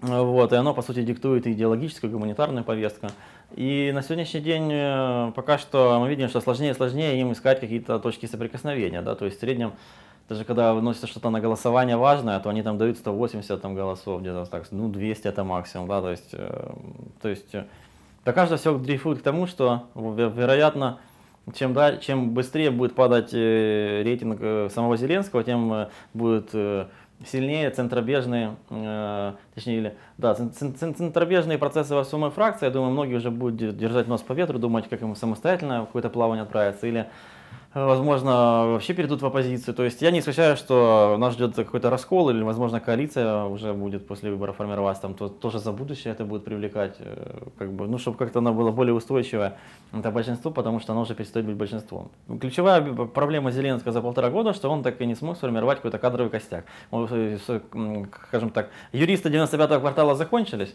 Вот, 0.00 0.52
и 0.52 0.56
оно, 0.56 0.74
по 0.74 0.82
сути, 0.82 1.02
диктует 1.02 1.48
идеологическую, 1.48 2.12
гуманитарную 2.12 2.64
повестку. 2.64 3.08
И 3.56 3.90
на 3.94 4.02
сегодняшний 4.02 4.40
день 4.40 4.70
э, 4.70 5.32
пока 5.34 5.58
что 5.58 5.98
мы 6.00 6.08
видим, 6.08 6.28
что 6.28 6.40
сложнее 6.40 6.72
и 6.72 6.74
сложнее 6.74 7.20
им 7.20 7.32
искать 7.32 7.60
какие-то 7.60 7.98
точки 7.98 8.26
соприкосновения. 8.26 9.00
Да? 9.00 9.14
То 9.14 9.24
есть 9.24 9.38
в 9.38 9.40
среднем, 9.40 9.72
даже 10.28 10.44
когда 10.44 10.74
выносится 10.74 11.06
что-то 11.06 11.30
на 11.30 11.40
голосование 11.40 11.96
важное, 11.96 12.38
то 12.40 12.50
они 12.50 12.62
там 12.62 12.76
дают 12.76 12.98
180 12.98 13.60
там, 13.60 13.74
голосов, 13.74 14.20
где-то 14.20 14.44
так, 14.44 14.70
ну 14.70 14.88
200 14.88 15.28
это 15.28 15.44
максимум. 15.44 15.88
Да? 15.88 16.02
То 16.02 16.10
есть, 16.10 16.28
э, 16.32 16.72
то 17.22 17.28
есть 17.28 17.54
до 18.24 18.32
каждого 18.32 18.58
все 18.58 18.76
дрейфует 18.76 19.20
к 19.20 19.22
тому, 19.22 19.46
что, 19.46 19.84
вероятно, 19.94 20.98
чем, 21.54 21.72
да, 21.72 21.96
чем 21.96 22.30
быстрее 22.30 22.70
будет 22.70 22.94
падать 22.94 23.30
э, 23.32 24.02
рейтинг 24.02 24.38
э, 24.40 24.68
самого 24.70 24.96
Зеленского, 24.98 25.44
тем 25.44 25.72
э, 25.72 25.88
будет 26.12 26.50
сильнее 27.26 27.70
центробежные, 27.70 28.56
точнее, 29.54 29.78
или, 29.78 29.96
да, 30.18 30.34
центробежные 30.34 31.58
процессы 31.58 31.94
во 31.94 32.04
самой 32.04 32.30
фракции. 32.30 32.66
Я 32.66 32.70
думаю, 32.70 32.92
многие 32.92 33.14
уже 33.14 33.30
будут 33.30 33.76
держать 33.76 34.06
нос 34.06 34.22
по 34.22 34.32
ветру, 34.32 34.58
думать, 34.58 34.88
как 34.88 35.02
им 35.02 35.14
самостоятельно 35.16 35.82
в 35.82 35.86
какое-то 35.86 36.10
плавание 36.10 36.42
отправиться, 36.44 36.86
или 36.86 37.08
возможно, 37.74 38.66
вообще 38.66 38.94
перейдут 38.94 39.22
в 39.22 39.26
оппозицию. 39.26 39.74
То 39.74 39.84
есть 39.84 40.00
я 40.02 40.10
не 40.10 40.20
исключаю, 40.20 40.56
что 40.56 41.16
нас 41.18 41.34
ждет 41.34 41.54
какой-то 41.54 41.90
раскол 41.90 42.30
или, 42.30 42.42
возможно, 42.42 42.80
коалиция 42.80 43.44
уже 43.44 43.74
будет 43.74 44.06
после 44.06 44.30
выборов 44.30 44.56
формироваться, 44.56 45.02
там 45.02 45.14
то, 45.14 45.28
тоже 45.28 45.58
за 45.58 45.72
будущее 45.72 46.12
это 46.12 46.24
будет 46.24 46.44
привлекать, 46.44 46.96
э, 46.98 47.48
как 47.58 47.72
бы, 47.72 47.86
ну, 47.86 47.98
чтобы 47.98 48.16
как-то 48.16 48.38
оно 48.38 48.54
было 48.54 48.70
более 48.70 48.94
устойчивое, 48.94 49.56
это 49.92 50.10
большинство, 50.10 50.50
потому 50.50 50.80
что 50.80 50.92
оно 50.92 51.02
уже 51.02 51.14
перестает 51.14 51.46
быть 51.46 51.56
большинством. 51.56 52.10
Ключевая 52.40 52.82
проблема 52.82 53.50
Зеленского 53.50 53.92
за 53.92 54.00
полтора 54.00 54.30
года, 54.30 54.54
что 54.54 54.70
он 54.70 54.82
так 54.82 55.00
и 55.00 55.06
не 55.06 55.14
смог 55.14 55.36
сформировать 55.36 55.78
какой-то 55.78 55.98
кадровый 55.98 56.30
костяк. 56.30 56.64
Э, 56.92 57.38
скажем 58.28 58.50
так, 58.50 58.70
юристы 58.92 59.28
95-го 59.28 59.80
квартала 59.80 60.14
закончились, 60.14 60.74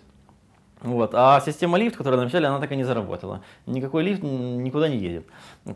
вот. 0.84 1.12
А 1.16 1.40
система 1.40 1.78
лифт, 1.78 1.96
которая 1.96 2.20
вначале, 2.20 2.48
она 2.48 2.60
так 2.60 2.72
и 2.74 2.76
не 2.76 2.84
заработала. 2.84 3.42
Никакой 3.66 4.04
лифт 4.04 4.22
никуда 4.22 4.90
не 4.90 4.98
едет. 4.98 5.26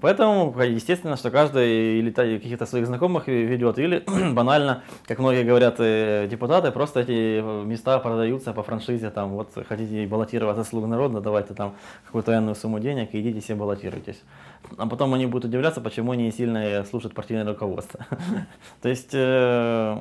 Поэтому, 0.01 0.53
естественно, 0.61 1.15
что 1.15 1.31
каждый 1.31 1.99
или 1.99 2.11
каких-то 2.11 2.65
своих 2.65 2.87
знакомых 2.87 3.27
ведет, 3.27 3.79
или 3.79 4.03
банально, 4.33 4.83
как 5.05 5.19
многие 5.19 5.43
говорят 5.43 5.75
э, 5.79 6.27
депутаты, 6.29 6.71
просто 6.71 6.99
эти 6.99 7.41
места 7.65 7.99
продаются 7.99 8.51
по 8.51 8.63
франшизе, 8.63 9.09
там, 9.09 9.29
вот 9.29 9.49
хотите 9.67 10.05
баллотироваться 10.07 10.65
слуг 10.65 10.87
народа, 10.87 11.21
давайте 11.21 11.53
там 11.53 11.75
какую-то 12.05 12.33
энную 12.37 12.55
сумму 12.55 12.79
денег 12.79 13.13
и 13.13 13.21
идите 13.21 13.39
все 13.39 13.55
баллотируйтесь. 13.55 14.21
А 14.77 14.87
потом 14.87 15.13
они 15.13 15.25
будут 15.25 15.45
удивляться, 15.45 15.79
почему 15.79 16.11
они 16.11 16.29
сильно 16.31 16.83
слушают 16.83 17.15
партийное 17.15 17.45
руководство. 17.45 18.05
То 18.81 18.89
есть 18.89 19.11
э, 19.13 19.97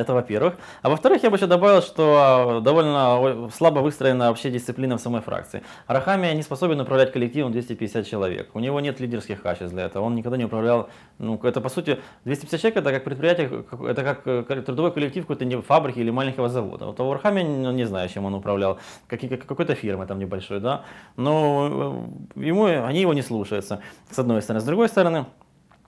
это 0.00 0.14
во-первых. 0.14 0.54
А 0.82 0.88
во-вторых, 0.88 1.22
я 1.22 1.30
бы 1.30 1.36
еще 1.36 1.46
добавил, 1.46 1.82
что 1.82 2.60
довольно 2.62 3.50
слабо 3.50 3.80
выстроена 3.80 4.28
вообще 4.28 4.50
дисциплина 4.50 4.96
в 4.96 5.00
самой 5.00 5.20
фракции. 5.20 5.62
Арахами 5.86 6.34
не 6.34 6.42
способен 6.42 6.80
управлять 6.80 7.12
коллективом 7.12 7.52
250 7.52 8.06
человек. 8.06 8.50
У 8.54 8.60
него 8.60 8.80
нет 8.80 9.00
лидерских 9.00 9.42
качеств 9.42 9.74
для 9.74 9.84
этого. 9.84 10.04
Он 10.04 10.14
никогда 10.14 10.36
не 10.36 10.44
управлял. 10.44 10.88
Ну, 11.18 11.38
это 11.42 11.60
по 11.60 11.68
сути 11.68 11.98
250 12.24 12.60
человек 12.60 12.76
это 12.78 12.90
как 12.92 13.04
предприятие, 13.04 13.64
это 13.88 14.02
как 14.02 14.26
э, 14.26 14.62
трудовой 14.62 14.92
коллектив 14.92 15.24
какой-то 15.24 15.44
не 15.44 15.60
фабрики 15.60 15.98
или 15.98 16.10
маленького 16.10 16.48
завода. 16.48 16.86
Вот 16.86 17.00
у 17.00 17.10
Арахами 17.10 17.42
ну, 17.42 17.72
не 17.72 17.84
знаю, 17.84 18.08
чем 18.08 18.24
он 18.24 18.34
управлял, 18.34 18.78
какой-то 19.06 19.74
фирмы 19.74 20.06
там 20.06 20.18
небольшой, 20.18 20.60
да. 20.60 20.84
Но 21.16 22.06
э, 22.36 22.40
ему, 22.40 22.64
они 22.64 23.00
его 23.00 23.14
не 23.14 23.22
слушаются, 23.22 23.80
с 24.10 24.18
одной 24.18 24.42
стороны. 24.42 24.60
С 24.60 24.64
другой 24.64 24.88
стороны, 24.88 25.26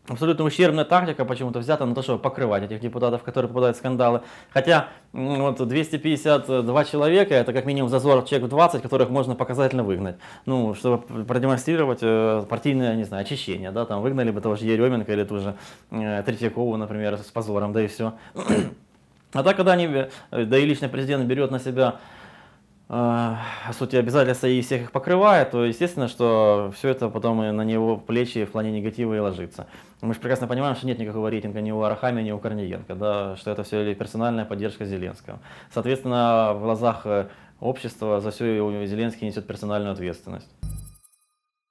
абсолютно 0.08 0.44
ущербная 0.44 0.84
тактика 0.84 1.24
почему-то 1.24 1.60
взята 1.60 1.86
на 1.86 1.94
то, 1.94 2.02
чтобы 2.02 2.18
покрывать 2.18 2.64
этих 2.64 2.80
депутатов, 2.80 3.22
которые 3.22 3.48
попадают 3.48 3.76
в 3.76 3.78
скандалы. 3.78 4.22
Хотя 4.50 4.88
вот 5.12 5.66
252 5.66 6.84
человека, 6.84 7.34
это 7.34 7.52
как 7.52 7.66
минимум 7.66 7.88
зазор 7.88 8.24
человек 8.24 8.46
в 8.46 8.50
20, 8.50 8.82
которых 8.82 9.10
можно 9.10 9.34
показательно 9.34 9.84
выгнать. 9.84 10.16
Ну, 10.46 10.74
чтобы 10.74 11.24
продемонстрировать 11.24 12.00
э, 12.02 12.44
партийное, 12.48 12.96
не 12.96 13.04
знаю, 13.04 13.22
очищение. 13.22 13.70
Да, 13.70 13.86
там 13.86 14.02
выгнали 14.02 14.30
бы 14.30 14.40
того 14.40 14.56
же 14.56 14.66
Еременко 14.66 15.12
или 15.12 15.24
ту 15.24 15.38
же 15.38 15.54
э, 15.90 16.22
Третьякову, 16.24 16.76
например, 16.76 17.18
с 17.18 17.30
позором, 17.30 17.72
да 17.72 17.82
и 17.82 17.86
все. 17.86 18.14
А 19.34 19.42
так, 19.42 19.56
когда 19.56 19.72
они, 19.72 19.86
э, 19.86 20.44
да 20.44 20.58
и 20.58 20.66
лично 20.66 20.90
президент 20.90 21.24
берет 21.24 21.50
на 21.50 21.58
себя 21.58 21.96
сути, 23.72 23.96
обязательства 23.96 24.48
и 24.48 24.60
всех 24.60 24.82
их 24.82 24.92
покрывает, 24.92 25.50
то 25.50 25.64
естественно, 25.64 26.08
что 26.08 26.70
все 26.76 26.90
это 26.90 27.08
потом 27.08 27.42
и 27.42 27.50
на 27.50 27.62
него 27.62 27.96
плечи 27.96 28.44
в 28.44 28.52
плане 28.52 28.70
негатива 28.70 29.14
и 29.14 29.18
ложится. 29.18 29.66
Мы 30.02 30.12
же 30.12 30.20
прекрасно 30.20 30.46
понимаем, 30.46 30.76
что 30.76 30.86
нет 30.86 30.98
никакого 30.98 31.28
рейтинга 31.28 31.62
ни 31.62 31.70
у 31.70 31.80
Арахами, 31.80 32.20
ни 32.20 32.32
у 32.32 32.38
Корниенко, 32.38 32.94
да, 32.94 33.36
что 33.36 33.50
это 33.50 33.62
все 33.62 33.94
персональная 33.94 34.44
поддержка 34.44 34.84
Зеленского. 34.84 35.38
Соответственно, 35.72 36.52
в 36.54 36.60
глазах 36.60 37.06
э, 37.06 37.28
общества 37.60 38.20
за 38.20 38.30
все 38.30 38.86
Зеленский 38.86 39.26
несет 39.26 39.46
персональную 39.46 39.94
ответственность. 39.94 40.50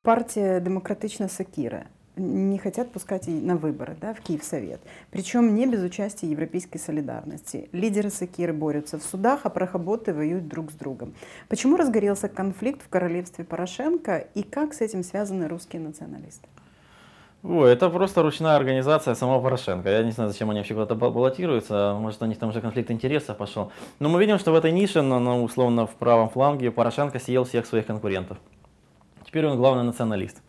Партия 0.03 0.59
демократична 0.59 1.27
Сакира 1.27 1.85
не 2.21 2.57
хотят 2.57 2.91
пускать 2.91 3.27
на 3.27 3.57
выборы 3.57 3.97
да, 3.99 4.13
в 4.13 4.21
Киевсовет. 4.21 4.81
Причем 5.09 5.55
не 5.55 5.65
без 5.65 5.83
участия 5.83 6.27
европейской 6.27 6.77
солидарности. 6.77 7.69
Лидеры 7.71 8.09
Сакиры 8.09 8.53
борются 8.53 8.97
в 8.99 9.03
судах, 9.03 9.41
а 9.43 9.49
прохоботы 9.49 10.13
воюют 10.13 10.47
друг 10.47 10.71
с 10.71 10.75
другом. 10.75 11.13
Почему 11.49 11.77
разгорелся 11.77 12.29
конфликт 12.29 12.81
в 12.83 12.89
королевстве 12.89 13.43
Порошенко 13.43 14.27
и 14.35 14.43
как 14.43 14.73
с 14.73 14.81
этим 14.81 15.03
связаны 15.03 15.47
русские 15.47 15.81
националисты? 15.81 16.47
Ой, 17.43 17.73
это 17.73 17.89
просто 17.89 18.21
ручная 18.21 18.55
организация 18.55 19.15
самого 19.15 19.41
Порошенко. 19.41 19.89
Я 19.89 20.03
не 20.03 20.11
знаю, 20.11 20.29
зачем 20.29 20.51
они 20.51 20.59
вообще 20.59 20.75
куда-то 20.75 20.93
баллотируются. 20.93 21.97
Может, 21.99 22.21
у 22.21 22.25
них 22.27 22.37
там 22.37 22.49
уже 22.49 22.61
конфликт 22.61 22.91
интересов 22.91 23.35
пошел. 23.35 23.71
Но 23.97 24.09
мы 24.09 24.19
видим, 24.19 24.37
что 24.37 24.51
в 24.51 24.55
этой 24.55 24.71
нише, 24.71 25.01
ну, 25.01 25.43
условно, 25.43 25.87
в 25.87 25.95
правом 25.95 26.29
фланге 26.29 26.69
Порошенко 26.69 27.17
съел 27.17 27.43
всех 27.43 27.65
своих 27.65 27.87
конкурентов. 27.87 28.37
Теперь 29.25 29.47
он 29.47 29.57
главный 29.57 29.83
националист. 29.83 30.43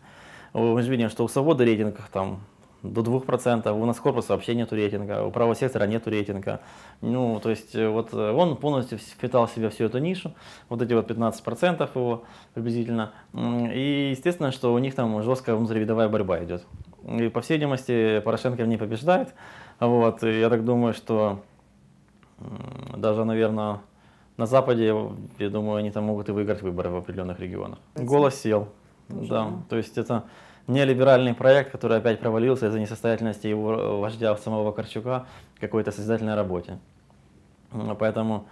Мы 0.53 0.81
же 0.81 0.91
видим, 0.91 1.09
что 1.09 1.23
у 1.23 1.27
Свободы 1.27 1.65
рейтинг 1.65 1.97
там 2.11 2.39
до 2.83 3.01
2%, 3.01 3.71
у 3.71 3.85
нас 3.85 3.99
корпуса 3.99 4.33
вообще 4.33 4.55
нету 4.55 4.75
рейтинга, 4.75 5.23
у 5.23 5.31
правого 5.31 5.55
сектора 5.55 5.85
нету 5.85 6.09
рейтинга. 6.09 6.59
Ну, 7.01 7.39
то 7.41 7.49
есть 7.49 7.73
э, 7.75 7.87
вот 7.87 8.13
э, 8.13 8.31
он 8.31 8.57
полностью 8.57 8.97
впитал 8.97 9.47
в 9.47 9.51
себя 9.51 9.69
всю 9.69 9.85
эту 9.85 9.99
нишу, 9.99 10.33
вот 10.67 10.81
эти 10.81 10.93
вот 10.93 11.09
15% 11.09 11.89
его 11.95 12.23
приблизительно. 12.53 13.13
И 13.33 14.09
естественно, 14.11 14.51
что 14.51 14.73
у 14.73 14.77
них 14.79 14.95
там 14.95 15.23
жесткая 15.23 15.55
внутривидовая 15.55 16.09
борьба 16.09 16.43
идет. 16.43 16.65
И 17.07 17.29
по 17.29 17.41
всей 17.41 17.53
видимости 17.55 18.19
Порошенко 18.19 18.63
в 18.63 18.67
ней 18.67 18.77
побеждает. 18.77 19.33
Вот, 19.79 20.23
и 20.23 20.39
я 20.39 20.49
так 20.49 20.65
думаю, 20.65 20.93
что 20.93 21.39
даже, 22.95 23.23
наверное, 23.23 23.79
на 24.35 24.45
Западе, 24.45 24.93
я 25.39 25.49
думаю, 25.49 25.77
они 25.77 25.91
там 25.91 26.03
могут 26.03 26.29
и 26.29 26.31
выиграть 26.31 26.61
выборы 26.61 26.89
в 26.89 26.97
определенных 26.97 27.39
регионах. 27.39 27.79
Голос 27.95 28.35
сел. 28.35 28.67
Да, 29.09 29.51
то 29.69 29.75
есть 29.75 29.97
это 29.97 30.23
нелиберальный 30.67 31.33
проект, 31.33 31.71
который 31.71 31.97
опять 31.97 32.19
провалился 32.19 32.67
из-за 32.67 32.79
несостоятельности 32.79 33.47
его 33.47 33.99
вождя 33.99 34.35
самого 34.37 34.63
Вакарчука 34.63 35.25
в 35.55 35.59
какой-то 35.59 35.91
созидательной 35.91 36.35
работе. 36.35 36.79
Поэтому 37.99 38.45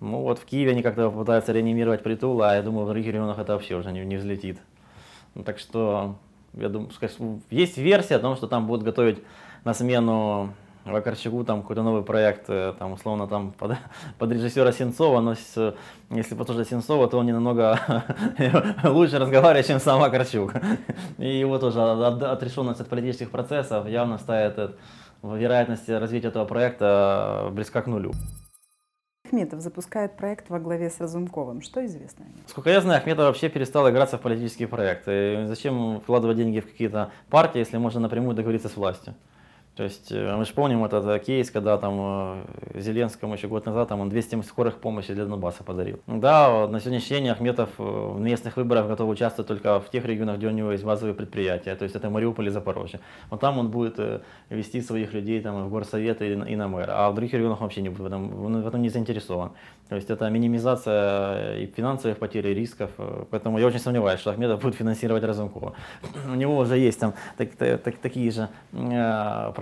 ну 0.00 0.20
вот 0.20 0.38
в 0.38 0.44
Киеве 0.44 0.72
они 0.72 0.82
как-то 0.82 1.10
пытаются 1.10 1.52
реанимировать 1.52 2.02
притул, 2.02 2.42
а 2.42 2.54
я 2.54 2.62
думаю, 2.62 2.84
в 2.84 2.88
других 2.88 3.06
регионах 3.06 3.38
это 3.38 3.54
вообще 3.54 3.76
уже 3.76 3.90
не, 3.92 4.04
не 4.04 4.16
взлетит. 4.16 4.60
Так 5.44 5.58
что, 5.58 6.16
я 6.52 6.68
думаю, 6.68 6.90
есть 7.50 7.78
версия 7.78 8.16
о 8.16 8.18
том, 8.18 8.36
что 8.36 8.46
там 8.46 8.66
будут 8.66 8.84
готовить 8.84 9.22
на 9.64 9.72
смену 9.72 10.52
Вакарчуку 10.84 11.44
там 11.44 11.62
какой-то 11.62 11.82
новый 11.82 12.02
проект, 12.02 12.44
э, 12.48 12.74
там 12.78 12.92
условно 12.92 13.26
там 13.26 13.52
под, 13.52 13.76
под 14.18 14.32
режиссера 14.32 14.70
Сенцова, 14.72 15.20
но 15.20 15.34
с, 15.34 15.74
если 16.10 16.34
послушать 16.34 16.68
Сенцова, 16.68 17.08
то 17.08 17.18
он 17.18 17.26
не 17.26 17.32
намного 17.32 17.78
лучше 18.84 19.18
разговаривает, 19.18 19.66
чем 19.66 19.80
сам 19.80 20.00
Вакарчук. 20.00 20.52
И 21.18 21.38
его 21.38 21.58
тоже 21.58 21.80
отрешенность 21.80 22.80
от 22.80 22.88
политических 22.88 23.30
процессов 23.30 23.88
явно 23.88 24.18
ставит 24.18 24.76
вероятность 25.22 25.88
развития 25.88 26.28
этого 26.28 26.44
проекта 26.44 27.48
близка 27.52 27.80
к 27.80 27.86
нулю. 27.86 28.12
Ахметов 29.26 29.60
запускает 29.62 30.16
проект 30.16 30.50
во 30.50 30.60
главе 30.60 30.90
с 30.90 31.00
Разумковым. 31.00 31.62
Что 31.62 31.84
известно 31.86 32.24
о 32.26 32.28
нем? 32.28 32.36
Сколько 32.46 32.70
я 32.70 32.80
знаю, 32.80 32.98
Ахметов 32.98 33.24
вообще 33.24 33.48
перестал 33.48 33.90
играться 33.90 34.16
в 34.16 34.20
политические 34.20 34.68
проекты. 34.68 35.46
Зачем 35.46 36.00
вкладывать 36.00 36.36
деньги 36.36 36.60
в 36.60 36.66
какие-то 36.66 37.10
партии, 37.30 37.58
если 37.58 37.78
можно 37.78 38.00
напрямую 38.00 38.36
договориться 38.36 38.68
с 38.68 38.76
властью? 38.76 39.14
То 39.76 39.82
есть 39.82 40.12
э, 40.12 40.36
мы 40.36 40.44
же 40.44 40.52
помним 40.52 40.84
этот 40.84 41.04
э, 41.06 41.18
кейс, 41.18 41.50
когда 41.50 41.76
там 41.78 41.96
э, 41.98 42.80
Зеленскому 42.80 43.34
еще 43.34 43.48
год 43.48 43.66
назад 43.66 43.88
там, 43.88 44.00
он 44.00 44.08
200 44.08 44.42
скорых 44.42 44.78
помощи 44.78 45.12
для 45.12 45.24
Донбасса 45.24 45.64
подарил. 45.64 45.98
Да, 46.06 46.68
на 46.68 46.78
сегодняшний 46.78 47.16
день 47.16 47.28
Ахметов 47.28 47.70
в 47.78 48.20
местных 48.20 48.56
выборах 48.56 48.86
готов 48.86 49.08
участвовать 49.08 49.48
только 49.48 49.80
в 49.80 49.90
тех 49.90 50.04
регионах, 50.04 50.36
где 50.36 50.46
у 50.46 50.50
него 50.50 50.70
есть 50.70 50.84
базовые 50.84 51.14
предприятия, 51.14 51.74
то 51.74 51.82
есть 51.82 51.96
это 51.96 52.08
Мариуполь 52.08 52.46
и 52.46 52.50
Запорожье. 52.50 53.00
Вот 53.30 53.40
там 53.40 53.58
он 53.58 53.70
будет 53.70 53.98
вести 54.48 54.80
своих 54.80 55.12
людей 55.12 55.40
там, 55.40 55.66
в 55.66 55.70
горсовет 55.70 56.22
и, 56.22 56.32
и 56.32 56.56
на 56.56 56.68
мэра, 56.68 56.92
а 56.92 57.10
в 57.10 57.14
других 57.14 57.34
регионах 57.34 57.60
вообще 57.60 57.82
не 57.82 57.88
будет, 57.88 58.00
в 58.00 58.06
этом, 58.06 58.44
он 58.44 58.62
в 58.62 58.66
этом 58.68 58.80
не 58.80 58.90
заинтересован. 58.90 59.50
То 59.88 59.96
есть 59.96 60.08
это 60.08 60.30
минимизация 60.30 61.58
и 61.58 61.66
финансовых 61.66 62.18
потерь, 62.18 62.46
и 62.46 62.54
рисков, 62.54 62.90
поэтому 63.30 63.58
я 63.58 63.66
очень 63.66 63.80
сомневаюсь, 63.80 64.20
что 64.20 64.30
Ахметов 64.30 64.62
будет 64.62 64.76
финансировать 64.76 65.24
Разумкова. 65.24 65.74
У 66.32 66.34
него 66.34 66.56
уже 66.58 66.78
есть 66.78 67.00
там 67.00 67.14
так, 67.36 67.50
так, 67.54 67.96
такие 67.98 68.30
же 68.30 68.48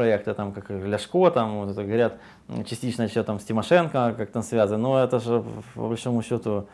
проекты, 0.03 0.35
там, 0.35 0.53
как 0.53 0.69
Ляшко, 0.71 1.31
там, 1.31 1.61
вот 1.61 1.71
это 1.71 1.85
говорят, 1.85 2.19
частично 2.67 3.05
еще 3.05 3.23
там 3.23 3.39
с 3.39 3.45
Тимошенко 3.45 4.15
как 4.19 4.31
там 4.31 4.43
связано, 4.43 4.79
но 4.79 4.99
это 4.99 5.21
же, 5.21 5.45
по 5.75 5.89
большому 5.89 6.23
счету, 6.23 6.67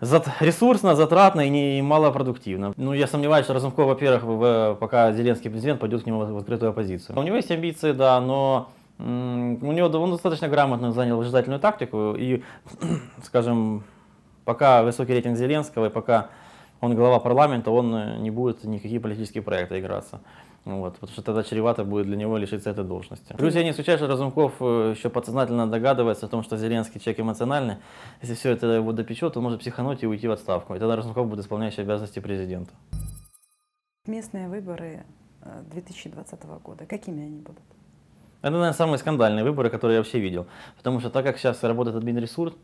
зат, 0.00 0.26
ресурсно, 0.40 0.94
затратно 0.94 1.42
и, 1.42 1.50
не, 1.50 1.78
и 1.78 1.82
малопродуктивно. 1.82 2.72
Ну, 2.76 2.94
я 2.94 3.06
сомневаюсь, 3.06 3.44
что 3.44 3.52
Разумков, 3.52 3.86
во-первых, 3.86 4.78
пока 4.78 5.12
Зеленский 5.12 5.50
президент 5.50 5.78
пойдет 5.78 6.04
к 6.04 6.06
нему 6.06 6.24
в, 6.24 6.38
открытую 6.38 6.70
оппозицию. 6.70 7.18
У 7.18 7.22
него 7.22 7.36
есть 7.36 7.50
амбиции, 7.50 7.92
да, 7.92 8.18
но 8.20 8.70
у 8.98 9.02
него 9.72 9.88
он 9.88 10.10
достаточно 10.12 10.48
грамотно 10.48 10.92
занял 10.92 11.18
выжидательную 11.18 11.60
тактику, 11.60 12.14
и, 12.16 12.42
скажем, 13.24 13.82
пока 14.46 14.82
высокий 14.82 15.12
рейтинг 15.12 15.36
Зеленского, 15.36 15.86
и 15.86 15.90
пока 15.90 16.28
он 16.80 16.94
глава 16.94 17.18
парламента, 17.18 17.70
он 17.70 18.22
не 18.22 18.30
будет 18.30 18.64
никакие 18.64 19.00
политические 19.00 19.42
проекты 19.42 19.80
играться. 19.80 20.20
Вот, 20.66 20.94
потому 20.94 21.12
что 21.12 21.22
тогда 21.22 21.44
чревато 21.44 21.84
будет 21.84 22.06
для 22.06 22.16
него 22.16 22.36
лишиться 22.36 22.70
этой 22.70 22.82
должности. 22.82 23.32
Плюс 23.38 23.54
я 23.54 23.62
не 23.62 23.70
исключаю, 23.70 23.98
что 23.98 24.08
Разумков 24.08 24.54
э, 24.58 24.94
еще 24.96 25.08
подсознательно 25.10 25.70
догадывается 25.70 26.26
о 26.26 26.28
том, 26.28 26.42
что 26.42 26.56
Зеленский 26.56 27.00
человек 27.00 27.20
эмоциональный. 27.20 27.76
Если 28.20 28.34
все 28.34 28.50
это 28.50 28.66
его 28.66 28.90
допечет, 28.90 29.36
он 29.36 29.44
может 29.44 29.60
психануть 29.60 30.02
и 30.02 30.08
уйти 30.08 30.26
в 30.26 30.32
отставку. 30.32 30.74
И 30.74 30.80
тогда 30.80 30.96
Разумков 30.96 31.28
будет 31.28 31.44
исполняющий 31.44 31.82
обязанности 31.82 32.18
президента. 32.18 32.72
Местные 34.08 34.48
выборы 34.48 35.04
2020 35.70 36.40
э, 36.42 36.58
года, 36.64 36.84
какими 36.84 37.22
они 37.22 37.38
будут? 37.38 37.62
Это, 38.42 38.50
наверное, 38.50 38.72
самые 38.72 38.98
скандальные 38.98 39.44
выборы, 39.44 39.70
которые 39.70 39.94
я 39.94 40.00
вообще 40.00 40.18
видел. 40.18 40.48
Потому 40.78 40.98
что 40.98 41.10
так 41.10 41.24
как 41.24 41.38
сейчас 41.38 41.62
работает 41.62 41.96
админресурс, 41.96 42.54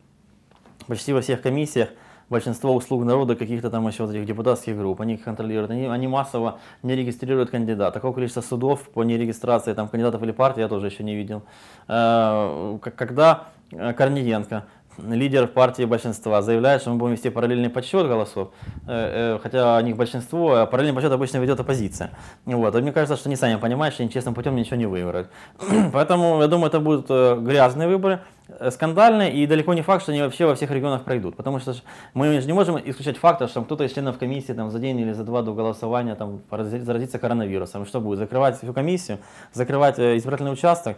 почти 0.88 1.12
во 1.12 1.20
всех 1.20 1.40
комиссиях 1.40 1.90
большинство 2.32 2.74
услуг 2.74 3.04
народа 3.04 3.36
каких-то 3.36 3.70
там 3.70 3.86
еще 3.86 4.04
вот 4.04 4.14
этих 4.14 4.26
депутатских 4.26 4.76
групп, 4.76 5.00
они 5.00 5.14
их 5.14 5.22
контролируют, 5.22 5.70
они, 5.70 5.86
они 5.86 6.08
массово 6.08 6.58
не 6.82 6.96
регистрируют 6.96 7.50
кандидата. 7.50 7.92
Такого 7.92 8.12
количества 8.12 8.40
судов 8.40 8.88
по 8.94 9.04
нерегистрации 9.04 9.74
там, 9.74 9.88
кандидатов 9.88 10.22
или 10.22 10.32
партий 10.32 10.62
я 10.62 10.68
тоже 10.68 10.86
еще 10.86 11.04
не 11.04 11.14
видел. 11.14 11.42
Э, 11.88 12.78
когда 12.80 13.44
э, 13.70 13.92
Корниенко 13.92 14.64
лидер 14.98 15.46
партии 15.46 15.84
большинства 15.84 16.42
заявляет, 16.42 16.82
что 16.82 16.90
мы 16.90 16.96
будем 16.96 17.12
вести 17.12 17.30
параллельный 17.30 17.70
подсчет 17.70 18.06
голосов, 18.06 18.50
э, 18.86 19.38
хотя 19.42 19.76
у 19.78 19.80
них 19.80 19.96
большинство, 19.96 20.54
а 20.54 20.66
параллельный 20.66 20.94
подсчет 20.94 21.12
обычно 21.12 21.38
ведет 21.38 21.60
оппозиция. 21.60 22.10
Вот. 22.44 22.74
И 22.74 22.80
мне 22.80 22.92
кажется, 22.92 23.16
что 23.16 23.28
они 23.28 23.36
сами 23.36 23.56
понимают, 23.56 23.94
что 23.94 24.02
они 24.02 24.12
честным 24.12 24.34
путем 24.34 24.56
ничего 24.56 24.76
не 24.76 24.86
выиграют. 24.86 25.30
Поэтому, 25.92 26.40
я 26.40 26.48
думаю, 26.48 26.68
это 26.68 26.80
будут 26.80 27.08
грязные 27.42 27.88
выборы, 27.88 28.20
Э, 28.58 28.70
скандальные, 28.70 29.32
и 29.32 29.46
далеко 29.46 29.72
не 29.74 29.82
факт, 29.82 30.02
что 30.02 30.12
они 30.12 30.20
вообще 30.20 30.46
во 30.46 30.54
всех 30.54 30.70
регионах 30.70 31.04
пройдут. 31.04 31.36
Потому 31.36 31.58
что 31.58 31.74
мы 32.14 32.40
же 32.40 32.46
не 32.46 32.52
можем 32.52 32.78
исключать 32.78 33.16
фактор, 33.16 33.48
что 33.48 33.62
кто-то 33.62 33.84
из 33.84 33.92
членов 33.92 34.18
комиссии 34.18 34.52
там, 34.52 34.70
за 34.70 34.78
день 34.78 34.98
или 35.00 35.12
за 35.12 35.24
два 35.24 35.42
до 35.42 35.54
голосования 35.54 36.14
там, 36.14 36.40
заразится 36.50 37.18
коронавирусом. 37.18 37.86
Что 37.86 38.00
будет? 38.00 38.18
Закрывать 38.18 38.58
всю 38.58 38.72
комиссию, 38.72 39.18
закрывать 39.52 39.98
э, 39.98 40.16
избирательный 40.16 40.52
участок. 40.52 40.96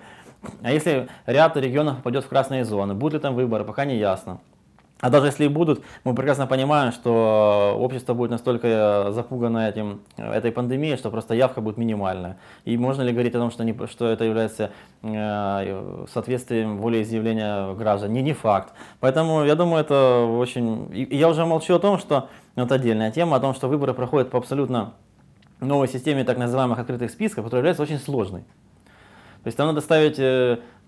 А 0.63 0.73
если 0.73 1.09
ряд 1.27 1.57
регионов 1.57 1.97
попадет 1.97 2.25
в 2.25 2.29
красные 2.29 2.65
зоны, 2.65 2.95
будут 2.95 3.15
ли 3.15 3.21
там 3.21 3.35
выборы, 3.35 3.65
пока 3.65 3.85
не 3.85 3.97
ясно. 3.97 4.41
А 5.01 5.11
даже 5.11 5.27
если 5.27 5.45
и 5.45 5.49
будут, 5.49 5.83
мы 6.05 6.15
прекрасно 6.15 6.47
понимаем, 6.47 6.91
что 6.91 7.77
общество 7.79 8.15
будет 8.15 8.31
настолько 8.31 9.09
запугано 9.11 9.69
этим, 9.69 10.01
этой 10.17 10.51
пандемией, 10.51 10.97
что 10.97 11.11
просто 11.11 11.35
явка 11.35 11.61
будет 11.61 11.77
минимальная. 11.77 12.39
И 12.65 12.79
можно 12.79 13.03
ли 13.03 13.13
говорить 13.13 13.35
о 13.35 13.39
том, 13.39 13.51
что, 13.51 13.65
не, 13.65 13.77
что 13.87 14.09
это 14.09 14.25
является 14.25 14.71
э, 15.03 16.07
соответствием 16.11 16.79
волеизъявления 16.79 17.75
граждан? 17.75 18.15
Не, 18.15 18.23
не 18.23 18.33
факт. 18.33 18.73
Поэтому 19.01 19.45
я 19.45 19.57
думаю, 19.57 19.83
это 19.83 20.25
очень... 20.25 20.89
И 20.95 21.17
я 21.17 21.29
уже 21.29 21.45
молчу 21.45 21.75
о 21.75 21.79
том, 21.79 21.99
что... 21.99 22.29
Это 22.57 22.77
отдельная 22.77 23.11
тема, 23.11 23.37
о 23.37 23.41
том, 23.41 23.53
что 23.53 23.69
выборы 23.69 23.95
проходят 23.95 24.31
по 24.31 24.39
абсолютно 24.39 24.95
новой 25.61 25.89
системе 25.89 26.25
так 26.25 26.39
называемых 26.39 26.79
открытых 26.79 27.11
списков, 27.11 27.45
которая 27.45 27.61
является 27.61 27.83
очень 27.83 27.99
сложной. 27.99 28.45
То 29.45 29.49
есть 29.49 29.59
там 29.59 29.69
надо 29.69 29.83
ставить 29.83 30.19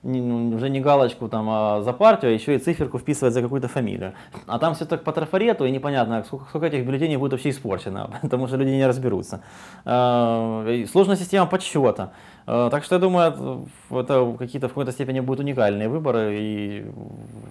не, 0.02 0.20
уже 0.54 0.68
не 0.68 0.80
галочку 0.80 1.28
там 1.28 1.46
а 1.48 1.82
за 1.82 1.92
партию, 1.92 2.30
а 2.30 2.34
еще 2.34 2.54
и 2.54 2.58
циферку 2.58 2.98
вписывать 2.98 3.34
за 3.34 3.42
какую-то 3.42 3.68
фамилию. 3.68 4.12
А 4.46 4.58
там 4.58 4.74
все 4.74 4.84
так 4.84 5.04
по 5.04 5.12
трафарету, 5.12 5.64
и 5.64 5.70
непонятно, 5.70 6.24
сколько, 6.24 6.46
сколько 6.48 6.66
этих 6.66 6.86
бюллетеней 6.86 7.16
будет 7.16 7.32
вообще 7.32 7.50
испорчено, 7.50 8.10
потому 8.22 8.46
что 8.46 8.56
люди 8.56 8.70
не 8.70 8.86
разберутся. 8.86 9.40
А, 9.84 10.66
сложная 10.90 11.16
система 11.16 11.46
подсчета. 11.46 12.12
А, 12.46 12.70
так 12.70 12.84
что 12.84 12.94
я 12.94 13.00
думаю, 13.00 13.66
это 13.90 14.34
какие-то 14.38 14.68
в 14.68 14.70
какой-то 14.70 14.92
степени 14.92 15.20
будут 15.20 15.40
уникальные 15.40 15.88
выборы, 15.88 16.36
и 16.38 16.86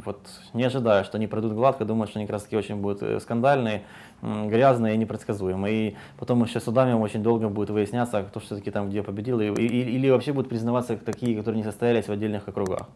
вот 0.05 0.19
не 0.53 0.63
ожидаю, 0.63 1.03
что 1.03 1.17
они 1.17 1.27
пройдут 1.27 1.53
гладко, 1.53 1.83
думаю, 1.83 2.07
что 2.07 2.19
они 2.19 2.25
как 2.25 2.33
раз 2.33 2.43
таки 2.43 2.55
очень 2.55 2.77
будут 2.77 3.03
э, 3.03 3.19
скандальные, 3.19 3.83
грязные 4.21 4.95
и 4.95 4.97
непредсказуемые. 4.97 5.89
И 5.89 5.95
потом 6.17 6.43
еще 6.43 6.59
судами 6.59 6.93
очень 6.93 7.23
долго 7.23 7.49
будет 7.49 7.69
выясняться, 7.69 8.23
кто 8.23 8.39
все-таки 8.39 8.71
там 8.71 8.89
где 8.89 9.03
победил, 9.03 9.41
и, 9.41 9.47
и, 9.47 9.65
или 9.65 10.09
вообще 10.09 10.31
будут 10.31 10.49
признаваться 10.49 10.95
такие, 10.97 11.37
которые 11.37 11.57
не 11.57 11.63
состоялись 11.63 12.07
в 12.07 12.11
отдельных 12.11 12.44
округах. 12.47 12.87